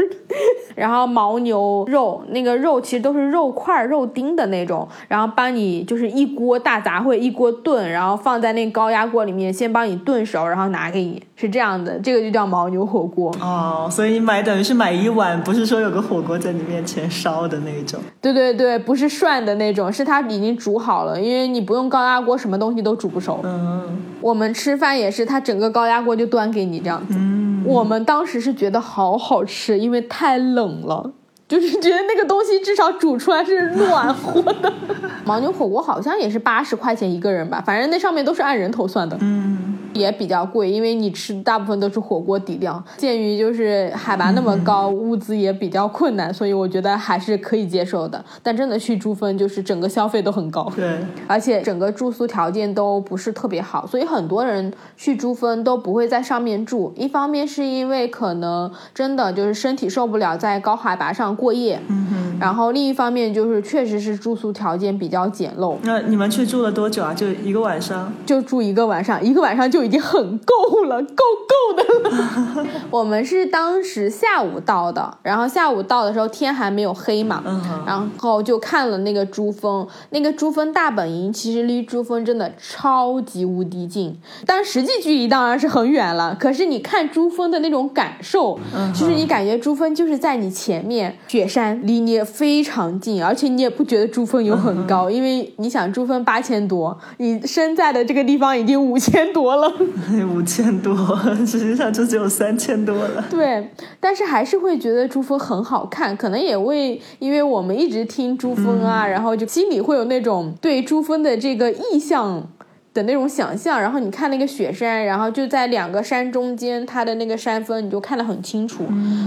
[0.75, 13.33] 然后牦牛肉，那个肉其实都是肉块儿、肉丁的那种，然后帮你就是一锅大杂烩，一锅炖，然后放在那高压锅里面，先帮你炖熟，然后拿给你，是这样的，这个就叫牦牛火锅。
[13.39, 17.99] 哦，所以你买等于是买一碗，不是说有个火锅在你面前烧的那种。
[18.21, 23.39] 对对对，不是涮的那种，是它已经煮好了，因为你不用高压锅，什么东西都煮不熟。
[23.43, 23.81] 嗯
[24.21, 27.15] 我们吃饭也是，它整个高压锅就端给你这样子。
[27.17, 31.11] 嗯，我们当时是觉得好好吃，因为太冷了。
[31.47, 34.71] 就是觉得那个东西至少煮出来是暖和的。
[35.25, 39.17] 牦牛火锅好像也是八十块钱一个人吧，反正那上面都是按人头算的。
[39.19, 42.83] 嗯，也比较贵，因为你吃大部分都是火锅底料。
[42.97, 48.23] 鉴于就是海拔那么高，物资也比较困难，所以我觉得还是可以接受的。
[48.41, 50.71] 但真的去珠峰，就是整个消费都很高。
[50.75, 56.93] 对，而且整个住宿条件都不是特别好，所以很多人去珠峰都不会在上面住。
[56.95, 62.31] 一方面是因为可能真的就是身体受不了在高海拔上过夜，嗯哼。
[62.39, 67.13] 然后另一方面就是确实是住宿条件比较简陋，那你们去住了多久啊？
[67.13, 68.11] 就一个晚上？
[68.25, 72.67] 就住一个晚上，一个晚上就已经很够了， 够够的了。
[72.89, 77.43] 我们是当时下午到的，然后下午到的时候天还没有黑嘛。
[77.85, 86.35] 然后就看了那个珠峰，那个珠峰大本营其实离珠峰真的超级无敌近，但实际距离当然是很远了。
[86.39, 88.59] 可是你看珠峰的那种感受，
[88.93, 99.70] 就是你感觉珠峰就是在你前面，雪山离你非常近，而且你也不觉得珠峰有很高，因为你想珠峰八千多，你身在的这个地方已经五千多了。
[100.33, 100.95] 五千多，
[101.45, 103.23] 实际上就只有三千多了。
[103.29, 103.69] 对，
[103.99, 112.47] 但是还是会觉得珠峰很好看，可能也为因为我们一直听珠峰啊，然后就心里会有那种对珠峰的这个意象。
[112.93, 118.83] 的那种想象，然后你看那个雪山，然后就在两个山中间，它的那个山峰你就看得很清楚。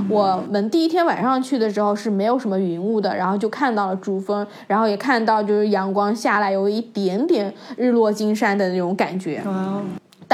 [0.07, 9.41] 我们第一天晚上去的时候是没有什么云雾的，然后就看到了珠峰，然后也看到就是阳光下来有一点点日落金山的那种感觉。
[9.47, 9.83] 哇哦，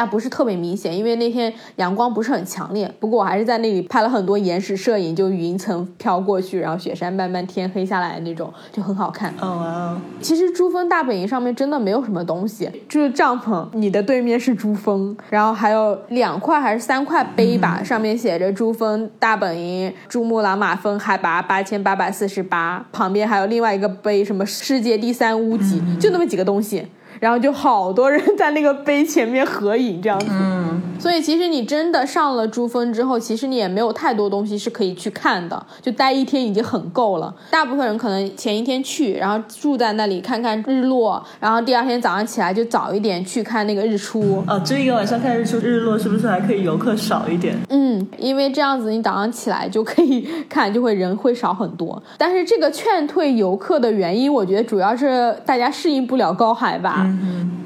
[0.01, 2.91] 但不是特别明显，因为那天阳光不是很强烈。
[2.99, 9.31] 不过我还是在那里拍了很多延时摄影，就云层飘过去，然后雪山慢慢天黑下来那种，就很好看。
[9.43, 26.87] 哦哇哦，其实珠峰大本营上面真的没有什么东西，就是帐篷，你的对面是珠峰，然后还有两块还是三块碑吧，上面写着珠峰大本营，珠穆朗玛峰海拔八千八百四十八，旁边还有另外一个碑，什么世界第三屋脊，就那么几个东西。
[27.21, 30.27] 然后就好多人在那个碑前面合影，这样子。
[30.31, 37.33] 嗯，所以其实你真的上了珠峰之后，其实你也没有太多东西是可以去看的，就待一天已经很够了。
[37.51, 44.43] 大部分人可能前一天去，然后住在那里看看日落，然后第二天早上起来就早一点去看那个日出。
[44.49, 47.55] 哦，这一个晚上看日出日落，是不是还可以游客少一点？
[47.69, 52.03] 嗯，因为这样子你早上起来就可以看，就会人会少很多。
[52.17, 57.10] 但是这个劝退游客的原因，我觉得主要是大家适应不了高海拔。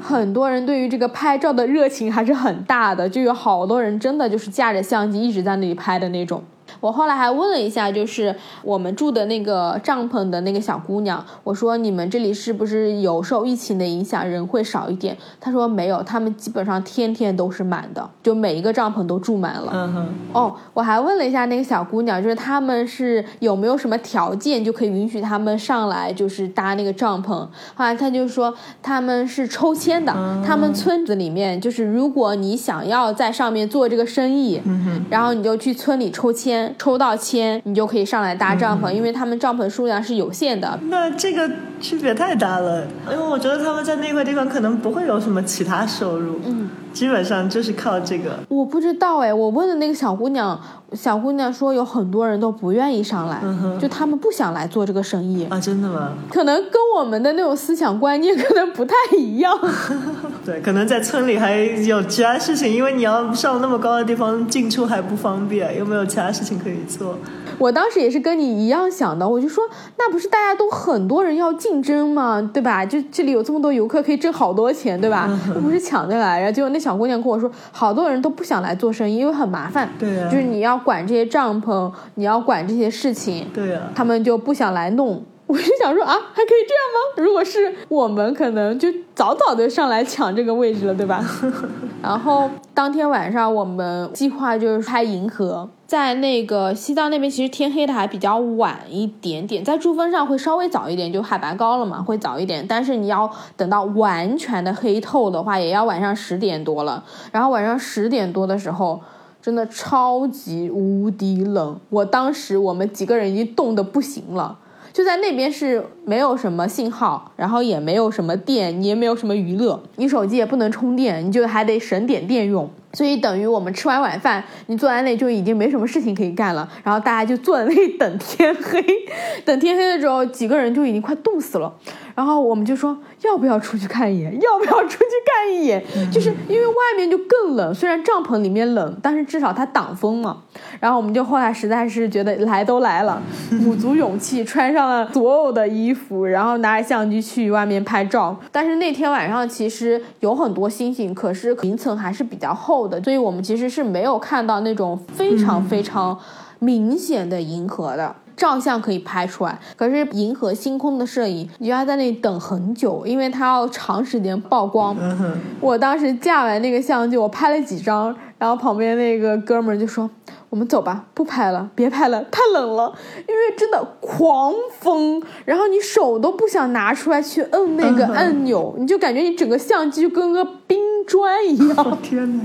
[0.01, 6.43] 很多人对于这个拍照的热情还是很大的，就有好多人真的就是架着相机一直在那里拍的那种。
[6.79, 15.17] 我后来还问了一下，就是我们住的那个帐篷的那个小姑娘，我说你们这里是不是有受疫情的影响，人会少一点？
[15.39, 19.71] 她说没有，他们基本上天天都是满的，就每一个帐篷都住满了。
[19.73, 27.29] 嗯哼，哦，我还问了一下那个小姑娘，就是他们是有没有什么条件就可以允许他们上来，就是搭那个帐篷。
[27.73, 30.13] 后来她就说他们是抽签的，
[30.45, 34.61] 他们村子里面就是如果你想要在上面做这个生意，
[35.09, 40.79] 然后你就去村里抽签，抽到签你就可以上来搭帐篷，因为他们帐篷数量是有限的。
[40.89, 41.49] 那这个
[41.81, 48.39] 区别太大了，因为我觉得他们在那块地方可能不会有什么其他收入，嗯，基本上就是靠这个。
[48.47, 50.57] 我不知道哎，我问的那个小姑娘，
[50.93, 55.45] 小姑娘说有很多人都不愿意上来，嗯就他们不想来做这个生意。
[55.49, 56.13] 啊，真的吗？
[56.31, 59.53] 可能跟我们的那种思想观念可能不太一样。
[60.45, 67.17] 对，可能在村里还有其他事情，因为你要上那么高的地方，进出还不方便，又没有其他事情可以做。
[67.57, 69.63] 我当时也是跟你一样想的，我就说
[69.97, 72.41] 那不是大家都很多人要竞争吗？
[72.53, 72.85] 对吧？
[72.85, 75.29] 就这里有这么多游客，可以挣好多钱，对吧？
[75.53, 76.39] 又不是抢着来。
[76.39, 79.89] 然后结果那小姑娘跟我说，好多人都不想来做生意，因为很麻烦。
[79.99, 85.23] 对啊就是你要管这些帐篷，你要管这些事情，对啊，他们就不想来弄。
[85.47, 87.23] 我就想说啊，还可以这样吗？
[87.23, 91.23] 如果是我们，可能就早早的上来抢这个位置了，对吧？
[92.01, 102.65] 然后当天晚上我们计划就是拍银河，在那个西藏那边，其实天黑的还比较晚一点点，在珠峰上会稍微早一点，就海拔高了嘛，会早一点。
[102.67, 107.03] 但是你要等到完全的黑透的话，也要晚上十点多了。
[107.31, 109.01] 然后晚上十点多的时候。
[109.41, 114.57] 真的超级无敌冷，我当时我们几个人已经冻得不行了。
[114.95, 122.71] 就在那边是没有什么信号，然后也没有什么电，你也没有什么娱乐，你手机也不能充电，你就还得省点电用。
[122.93, 128.81] 所以等于我们吃完晚饭，你坐在那就已经没什么事情可以干了，然后大家就坐在那里等天黑。
[129.43, 131.73] 等天黑的时候，几个人就已经快冻死了。
[132.15, 140.37] 然后我们就说要不要出去看一眼，要不要出去看一眼， 就是因为外面就更冷，虽然帐篷里面冷，但是至少它挡风嘛。
[140.79, 143.21] 然后我们就后来实在是觉得来都来了，
[143.63, 148.35] 鼓足勇气穿上了所有的衣服，然后拿着相机去外面拍照。
[148.51, 156.17] 但是那天晚上其实有很多星星，可是云层还是比较厚的，所以我们其实是没有看到那种非常非常
[156.59, 158.15] 明显的银河的。
[158.35, 164.95] 照相可以拍出来，可是银河星空的摄影，你就要在那里等很久，因为它要长时间曝光。
[164.99, 170.09] 嗯，我当时架完那个相机，我拍了几张，然后旁边那个哥们儿就说
[170.49, 172.93] ：“我们走吧，不拍了，别拍了，太冷了。”
[173.27, 180.77] 因为真的狂风，然后你手都不想拿出来去摁那个按钮，你就感觉你整个相机就跟个冰
[181.07, 181.77] 砖一样。
[181.77, 182.43] 哦 天哪！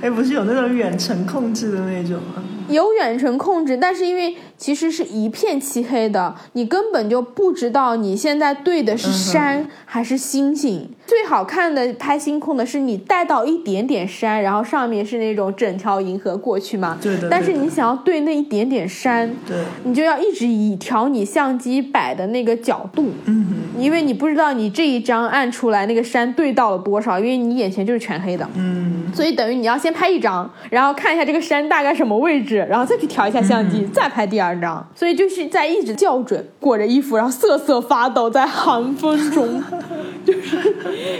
[0.00, 2.42] 哎，不是有那种远程控制的那种吗？
[2.68, 10.88] 有远程控制，但是因为其实是一片漆黑的，你根本就不知道你现在对的是嗯山还是星星。
[11.04, 16.96] 最好看的拍星空的是你带到一点点山，然后上面是那种整条银河过去嘛。
[17.02, 28.48] 对的但是你想要对那一点点山，对，你就要一直以调你相机摆的那个角度，嗯哼，因为你不知道你这一张按出来那个山对到了多少，因为你眼前就是全黑的。
[28.54, 34.86] 嗯，所以等于你要先拍一张，然后看一下这个山大概什么位置，然后再去调一下相机，再拍第二张。
[34.94, 39.62] 所以就是在一直校准，裹着衣服，然后瑟瑟发抖，在寒风中，
[40.24, 40.62] 就是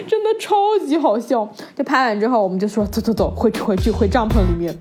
[0.07, 0.57] 真的超
[0.87, 1.49] 级好笑。
[1.76, 4.76] 就拍完之后，我们就说走走走，回去回去回帐篷里面。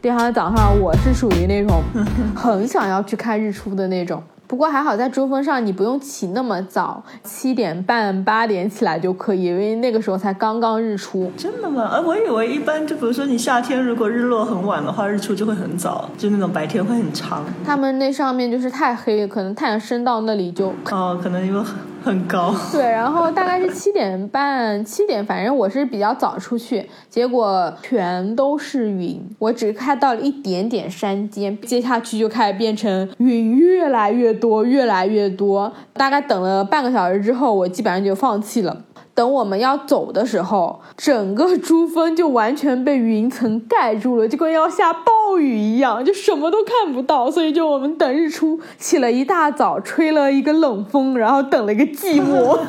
[0.00, 1.82] 第二天早上，我是属于那种
[2.34, 4.22] 很想要去看日出的那种。
[4.48, 11.30] 不过还好，在珠峰上你不用起那么早，七点半、八点起来就可以，因为那个时候才刚刚日出。
[11.36, 11.90] 真的吗？
[11.92, 17.44] 呃，我以为一般就比如说你夏天如果日落很晚的话，日出就会很早，就那种白天会很长。
[17.62, 22.54] 他们那上面就是太黑，可能太阳升到那里就哦，可能因为很很高。
[22.72, 35.72] 对，然后大概是七点半、七点，反正我是比较早出去，结果全都是云，我只看到了一点点山尖，接下去就开始变成云越来越多，越来越多。
[35.92, 38.84] 大概等了半个小时之后，我基本上就放弃了。
[39.14, 47.28] 等我们要走的时候，整个珠峰就完全被云层盖住了，就跟要下暴雨一样，就什么都看不到。
[47.28, 52.58] 所以就我们等日出，起了一大早，吹了一个冷风，然后等了一个寂寞。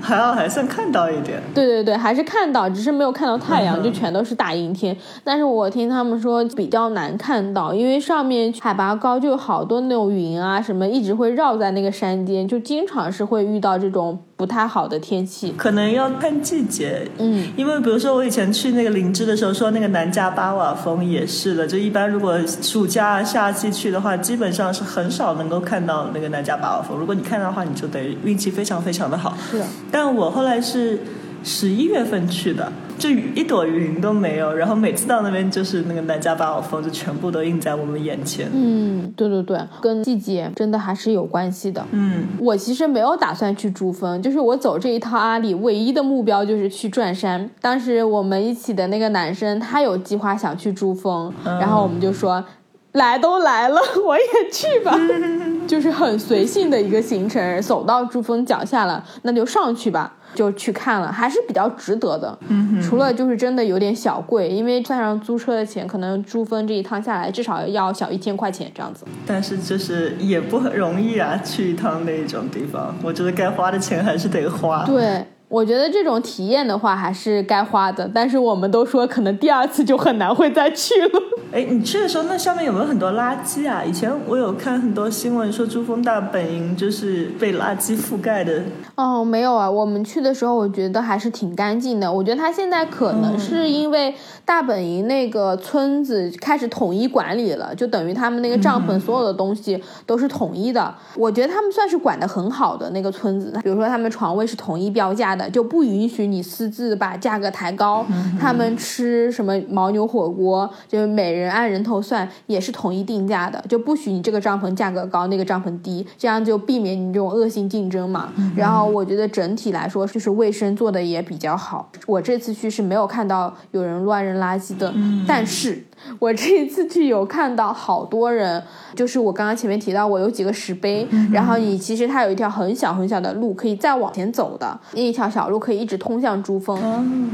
[0.00, 1.40] 还好还算看到一点。
[1.54, 4.96] 对对对，还是看到，只是没有看到太阳，嗯 就全都是大阴天。
[5.22, 15.52] 但是我听他们说比较难看到，因为上面海拔高，就有好多那种云啊什么，一直会绕在那个山间，就经常是会遇到这种不太好的天气。
[15.56, 26.96] 可能要看季节，嗯，因为比如说我以前去那个林芝的时候，说那个南迦巴瓦峰也是的，就一般如果暑假、夏季去的话，基本上是很少能够看到那个南迦巴瓦峰。
[26.96, 29.36] 如果你看到的话，你就得运气非常非常的好。
[29.50, 29.60] 是。
[29.90, 31.00] 但我后来是
[31.42, 38.48] 十一月份去的，就一朵云都没有，然后每次到那边就是那个南迦巴瓦峰就全部都映在我们眼前。
[38.52, 41.84] 嗯，对对对，跟季节真的还是有关系的。
[41.92, 47.48] 嗯，我其实没有打算去珠峰，就是我走这一趟阿里唯一的目标就是去转山。
[47.60, 52.44] 当时我们一起的那个男生，他有计划想去珠峰，嗯然后我们就说。
[52.92, 54.98] 来都来了， 我也去吧，
[55.68, 57.62] 就是很随性的一个行程。
[57.62, 62.38] 走到珠峰脚下了，那就上去吧，就去看了，还是比较值得的。
[62.48, 69.04] 嗯除了就是真的有点小贵，因为算上租车的钱，可能珠峰这一趟下来至少要小一千块钱这样子。
[69.26, 74.84] 但是就是也不很容易啊，去一趟那种地方，我觉得该花的钱还是得花。
[74.84, 81.20] 对，我觉得这种体验的话还是该花的，但是我们都说可能第二次就很难会再去了。
[81.50, 83.82] 哎，你去的时候那上面有没有很多垃圾啊？
[83.82, 88.62] 以前我有看很多新闻说珠峰大本营就是被垃圾覆盖的。
[88.96, 92.12] 哦，没有啊，我们去的时候我觉得还是挺干净的。
[92.12, 94.14] 我觉得它现在可能是因为
[94.48, 100.94] 大本营那个村子开始统一管理了，就等于他们那个帐篷所有的东西都是统一的。
[101.14, 108.02] 我觉得他们算是管得很好的那个村子，比如说他们床位是统一标价的，就不允许你私自把价格抬高。
[108.40, 118.32] 他们吃什么牦牛火锅，就是每人按人头算，也是统一定价的，就不许你这个帐篷价格高，那个帐篷低，这样就避免你这种恶性竞争嘛。
[118.56, 121.92] 然后我觉得整体来说，就是卫生做的也比较好。
[122.06, 124.92] 我这次去是没有看到有人乱扔垃圾的，
[125.26, 125.84] 但是
[126.18, 128.62] 我这一次去有看到好多人，
[128.94, 136.78] 就是我刚刚前面提到我有几个石碑，然后你其实它有一条很小很小的路可以再往前走的，那一条小路可以一直通向珠峰。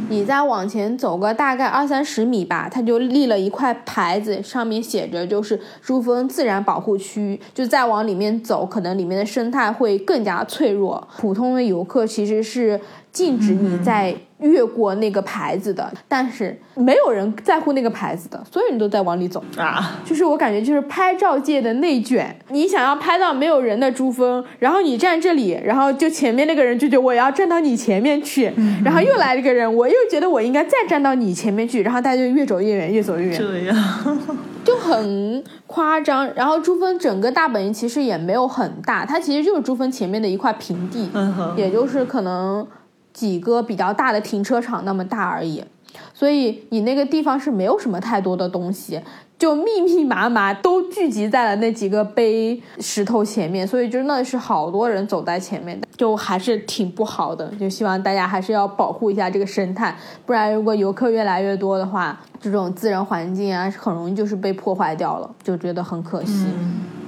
[0.08, 7.40] 你再往前走个大概二三十米吧，它就立了一块牌子，上面写着就是珠峰自然保护区。
[7.54, 11.06] 就再往里面走，可能里面的生态会更加脆弱。
[11.18, 12.80] 普通的游客其实是
[13.12, 14.14] 禁止你在
[14.44, 19.42] 越过那个牌子的，但是没有人在乎那个牌子的，所有人都在往里走。
[19.56, 28.52] 啊，就是我感觉就是拍照界的内卷，你想要拍到没有人的珠峰，然后你站这里，然后就前面那个人就觉得我要站到你前面去，
[28.84, 33.76] 然后又来了一个人，我又觉得我应该再站到你前面去，然后大家就越走越远，越走越远，这样，
[34.64, 36.28] 就很夸张。
[36.34, 41.08] 然后珠峰整个大本营其实也没有很大，它其实就是珠峰前面的一块平地，
[41.56, 42.66] 也就是可能
[43.14, 45.64] 几个比较大的停车场那么大而已。
[46.12, 49.00] 所以你那个地方是没有什么太多的东西，
[49.38, 57.46] 就密密麻麻都聚集在了那几个碑石头前面，所以真的是好多人走在前面，就还是挺不好的。
[57.60, 59.96] 就希望大家还是要保护一下这个生态，
[60.26, 66.46] 不然如果游客越来越多的话，这种自然环境啊，很容易就是被破坏掉了，就觉得很可惜。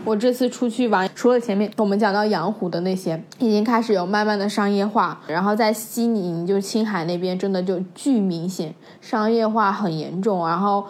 [0.07, 10.84] 我这次出去玩，除了前面我们讲到阳湖的那些，已经开始有慢慢的商业化，然后在西宁就是青海那边，真的就巨明显，商业化很严重，然后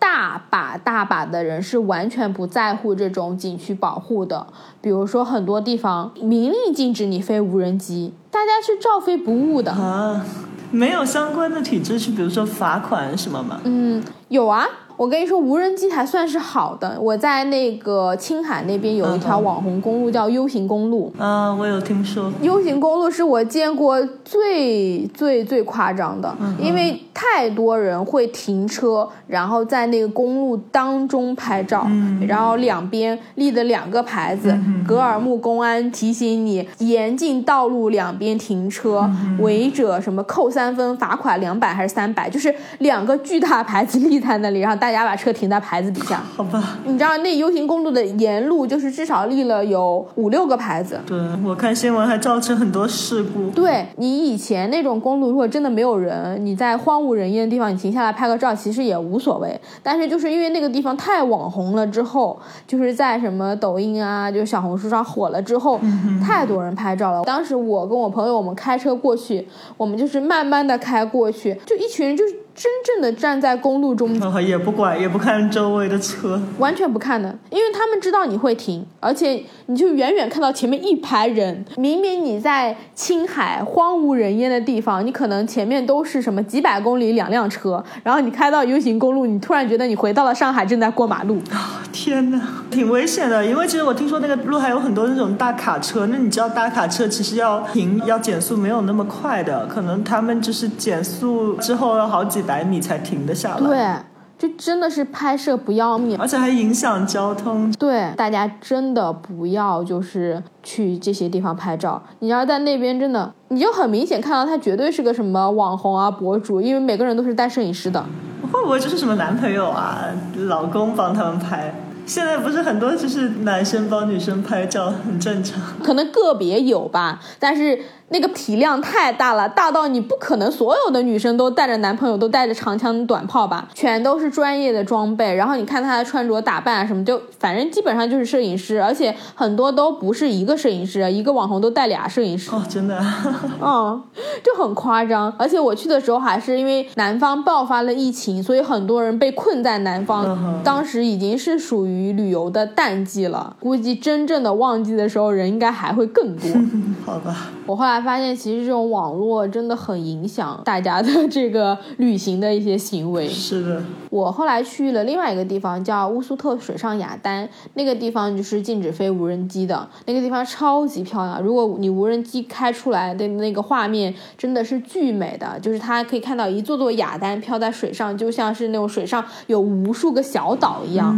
[0.00, 4.44] 大把大把的人是完全不在乎这种景区保护的，
[4.80, 9.70] 比如说很多地方明令禁止你飞无人机，大家是照飞不误的。
[9.70, 10.26] 啊，
[10.72, 13.60] 没有相关的体制去，比如说罚款什么吗？
[13.62, 14.66] 嗯，有啊，
[14.96, 16.98] 我跟你说，无人机还算是好的。
[17.00, 31.86] 我在那个青海那边有一条网红公路叫 U 型公路，嗯，我有听说，U 型公路是我见过最最最夸张的，因为太多人会停车，然后在那个公路当中拍照，
[32.26, 39.08] 然后两边立的两个牌子，格尔木公安提醒你严禁道路两边停车，
[39.40, 46.22] 违者什么扣三分，罚款两百还是三百，就是两个巨大牌子立在那里，然后大家把车停在牌子底下。
[46.36, 46.78] 好吧。
[46.84, 53.50] 你知道那 U 型公路的沿路就是至少立了有五六个牌子，对，我看新闻还造成很多事故。
[53.50, 59.60] 对你以前那种公路，如果真的没有人，你在荒无人烟的地方，你停下来拍个照，其实也无所谓。
[59.82, 65.80] 但是就是因为那个地方太网红了，之后就是在什么抖音啊，就是小红书上火了之后，
[66.24, 67.22] 太多人拍照了。
[67.24, 81.64] 当时我跟我朋友，我们开车过去，我们就是慢慢的开过去，就一群人就是真正的站在公路中 也不管，也不看周围的车，完全不看的，因为他们知道你会停，而且你就远远看到前面一排人。
[81.76, 91.38] 明明你在青海荒无人烟的地方，你可能前面都是什么几百公里两辆车，然后你开到 U 型公路，你突然觉得你回到了上海，正在过马路。
[91.92, 92.40] 天哪，
[92.70, 93.44] 挺危险的。
[93.44, 104.04] 因为其实我听说那个路还有很多那种大卡车，那你知道大卡车其实要停要减速没有那么快的，可能他们就是减速之后要好几百米才停得下来，
[104.38, 106.16] 对，就真的是拍摄不要命。
[106.18, 107.72] 而且还影响交通。
[107.72, 112.02] 对，大家真的不要就是去这些地方拍照。
[112.20, 118.04] 你要在那边真的，你就很明显看到他绝对是个什么网红啊博主，因为每个人都是带摄影师的。
[118.52, 120.04] 会不会就是什么男朋友啊、
[120.36, 121.74] 老公帮他们拍？
[122.06, 125.60] 现在不是很多就是男生帮女生拍照，很正常。
[125.82, 127.78] 可能个别有吧，但是
[128.10, 135.34] 那个体量太大了，大到你不可能所有的女生都带着男朋友都带着长枪短炮吧，全都是专业的装备。
[135.34, 142.52] 然后你看她的穿着打扮啊什么，就反正基本上就是摄影师，而且很多都不是一个摄影师，一个网红都带俩摄影师。
[142.52, 143.24] 哦，真的，啊
[143.60, 144.02] 嗯，
[144.44, 145.34] 就很夸张。
[145.36, 150.24] 而且我去的时候还是因为南方爆发了疫情，所以很多人被困在南方。
[150.24, 156.50] 嗯当时已经是属于旅游的淡季了，估计真正的旺季的时候人应该还会更多。
[157.04, 163.28] 好吧，我后来发现，其实这种网络真的很影响大家的这个旅行的一些行为。
[163.28, 171.40] 是的，我后来去了另外一个地方，叫乌苏特水上雅丹，那个地方就是禁止飞无人机的，那个地方超级漂亮。
[171.40, 181.16] 如果你无人机开出来的那个画面真的是巨美的，就是它可以看到一座座雅丹飘在水上，就像是那种水上有无数个小岛一样。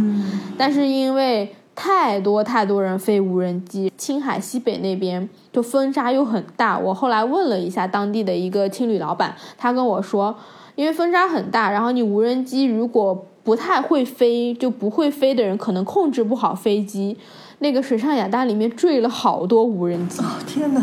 [0.57, 6.77] 但是因为太多太多人飞无人机，青海西北那边就风沙又很大。
[6.77, 10.35] 我后来问了一下当地的一个青旅老板，他跟我说，
[10.75, 17.17] 因为风沙很大，然后你无人机如果不太会飞，就不会飞的人可能控制不好飞机。
[17.59, 20.81] 那个水上雅丹里面坠了好多无人机，哦天哪！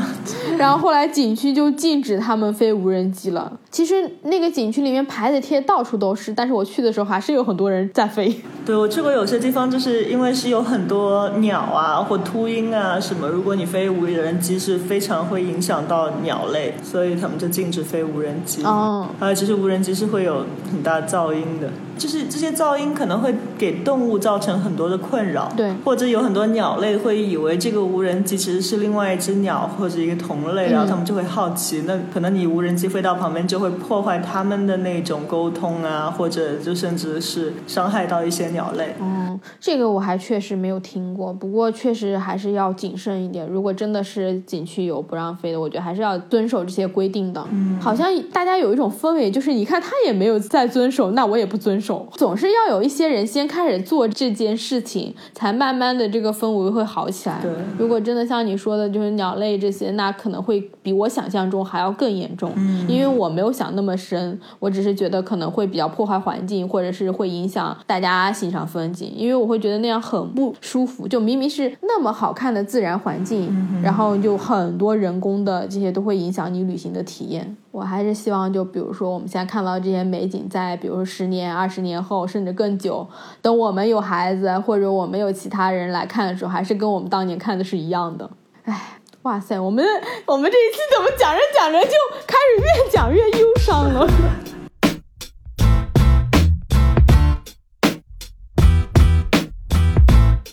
[0.58, 3.50] 然后后来景区就禁止他们飞无人机了。
[3.70, 8.34] 其实那个景区里面牌子贴到处都是，但是我去的时候还是有很多人在飞。
[8.64, 18.62] 对我去过有些地方，就是因为是有很多鸟啊或秃鹰啊什么，如果你飞无人机是非常会影响到鸟类，所以他们就禁止飞无人机。
[18.64, 25.52] 哦，还有其实无人机是会有很大噪音的，就是这些噪音可能会给动物造成很多的困扰。
[25.56, 38.94] 对或者有很多鸟类会以为这个无人机其实是另外一只鸟或者一个同类，然后他们就会好奇，那可能你无人机飞到旁边就会破坏他们的那种沟通啊，或者就甚至是伤害到一些鸟类。
[39.00, 43.46] 嗯，这个我还确实没有听过，不过确实还是要谨慎一点。
[43.48, 47.42] 如果真的是景区有不让飞的，我觉得还是要遵守这些规定的。
[47.50, 51.85] 嗯，好像大家有一种氛围，就是你看他也没有在遵守，那我也不遵守。
[52.14, 57.38] 总是要有一些人先开始做这件事情，才慢慢的这个氛围会好起来。
[57.42, 62.52] 对如果真的像你说的，就是鸟类这些，那可能会比我想象中还要更严重。
[62.56, 71.06] 嗯，因为我没有想那么深，我只是觉得可能会比较破坏环境，或者是会影响大家欣赏风景，因为我会觉得那样很不舒服。
[71.06, 73.48] 就明明是那么好看的自然环境，
[73.82, 77.56] 然后就很多人工的这些都会影响你旅行的体验。
[77.70, 83.06] 我还是希望，就比如说我们现在看到这些美景，在比如说十年、二十十年后，甚至更久，
[83.42, 88.30] 等我们有孩子或者我们有其他人来看的时候，还是跟我们当年看的是一样的。
[88.64, 89.84] 哎，哇塞，我们
[90.24, 91.92] 我们这一期怎么讲着讲着就
[92.26, 94.08] 开始越讲越忧伤了？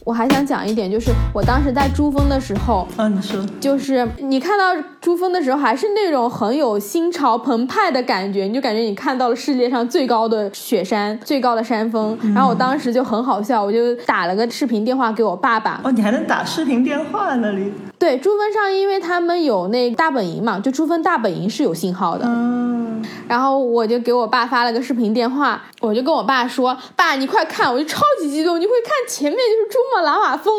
[0.06, 12.18] 我还想讲一点，就是我当时在珠峰的时候，啊，你说，就是你看到珠峰的时候，还是那种很有心潮澎湃的感觉，你就感觉你看到了世界上最高的雪山、最高的山峰。
[12.36, 15.80] 然后我当时就很好笑，我就打了个视频电话给我爸爸。
[15.86, 17.72] 哦，你还能打视频电话那里？
[17.98, 22.26] 对，珠峰上因为他们有那大本营嘛，就珠峰大本营是有信号的。
[22.28, 22.83] 嗯，
[23.28, 30.54] 然后我就给我爸发了个视频电话，我就跟我爸说：“爸，你快看！”我就超级激动，你会看前面就是珠穆朗玛峰。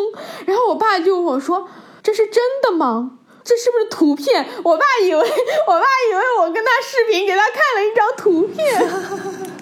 [0.47, 1.69] 然后我爸就问我说
[2.03, 3.13] ：“这是真的吗？
[3.45, 9.54] 这是不是图片？”我爸以为我爸以为我跟他视频，给他看了一张图片。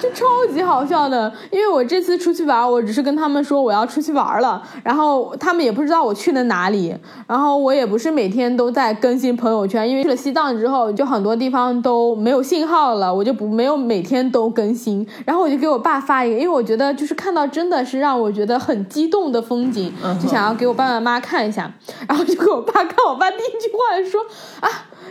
[0.00, 6.94] 就超级好笑的，因为我这次出去玩，我只是跟他们说我要出去玩了，然后他们也不知道我去了哪里，
[7.26, 19.92] 然后我也不是每天都在更新朋友圈，因为去了西藏之后，就很多地方都没有信号了，我就不没有每天都更新，然后我就给我爸发一个，因为我觉得就是看到真的是让我觉得很激动的风景，
[20.22, 21.72] 就想要给我爸爸妈妈看一下，
[22.08, 24.20] 然后就给我爸看，我爸第一句话说
[24.60, 24.68] 啊。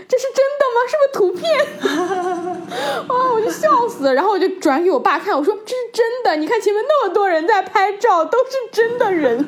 [0.07, 0.77] 这是真的吗？
[0.89, 1.43] 是不是图片？
[3.07, 4.13] 啊，我就笑死了。
[4.13, 9.45] 然后我就转给我爸看，我说这是真的，你看前面那么多人在拍照，都是真的人。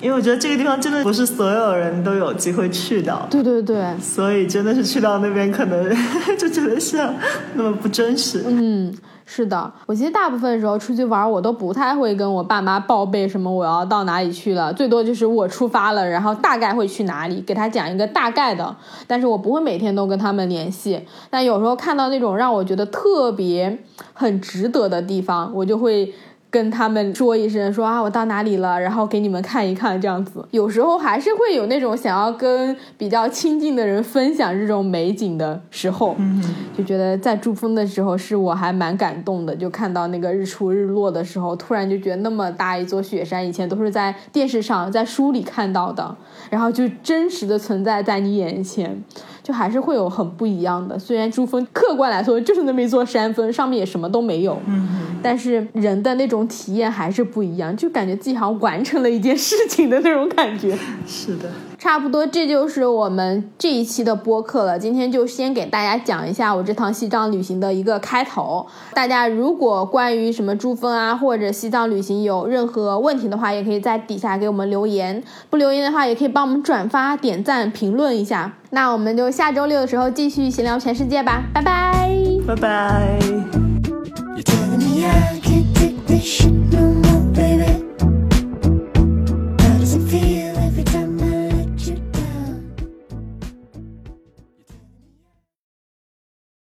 [0.00, 5.96] 因为我觉得这个地方真的不是所有人都有机会去到，对对对，所以真的是去到那边可能
[6.36, 7.14] 就觉得像
[7.54, 8.42] 那么不真实。
[8.46, 8.94] 嗯，
[9.26, 21.00] 是的，我其实大部分时候出去玩，我都不太会跟我爸妈报备什么我要到哪里去了，最多就是我出发了，然后大概会去哪里，给他讲一个大概的，但是我不会每天都跟他们联系。
[21.30, 23.78] 但有时候看到那种让我觉得特别
[24.12, 26.12] 很值得的地方，我就会。
[26.54, 30.46] 跟他们说一声，说啊，我到哪里了，然后给你们看一看，这样子。
[30.52, 36.40] 有时候还是会有那种想要跟比较亲近的人分享这种美景的时候，嗯，
[36.72, 46.16] 就觉得在珠峰的时候是我还蛮感动的，就看到那个日出日落的时候，突然就觉得那么大一座雪山，以前都是在电视上、在书里看到的，
[46.50, 49.02] 然后就真实的存在在你眼前，
[49.44, 50.98] 就还是会有很不一样的。
[50.98, 54.88] 虽然珠峰客观来说就是那么一座山峰，上面也什么都没有，嗯，
[55.22, 60.76] 但是人的那种体验还是不一样，就感觉自己好像完成了一件事情的那种感觉。
[61.06, 64.78] 是的，差不多，这就是我们这一期的播客了。
[64.78, 68.66] 今天就先给大家讲一下我这趟西藏旅行的一个开头。
[68.94, 75.22] 大家如果关于什么珠峰啊或者西藏旅行有任何问题的话，也可以在底下给我们留言。
[75.50, 78.54] 不留言的话，也可以帮我们转发、点赞、评论一下。
[78.74, 82.10] 那我们就下周六的时候继续闲聊全世界吧，拜拜。
[82.44, 83.18] 拜拜。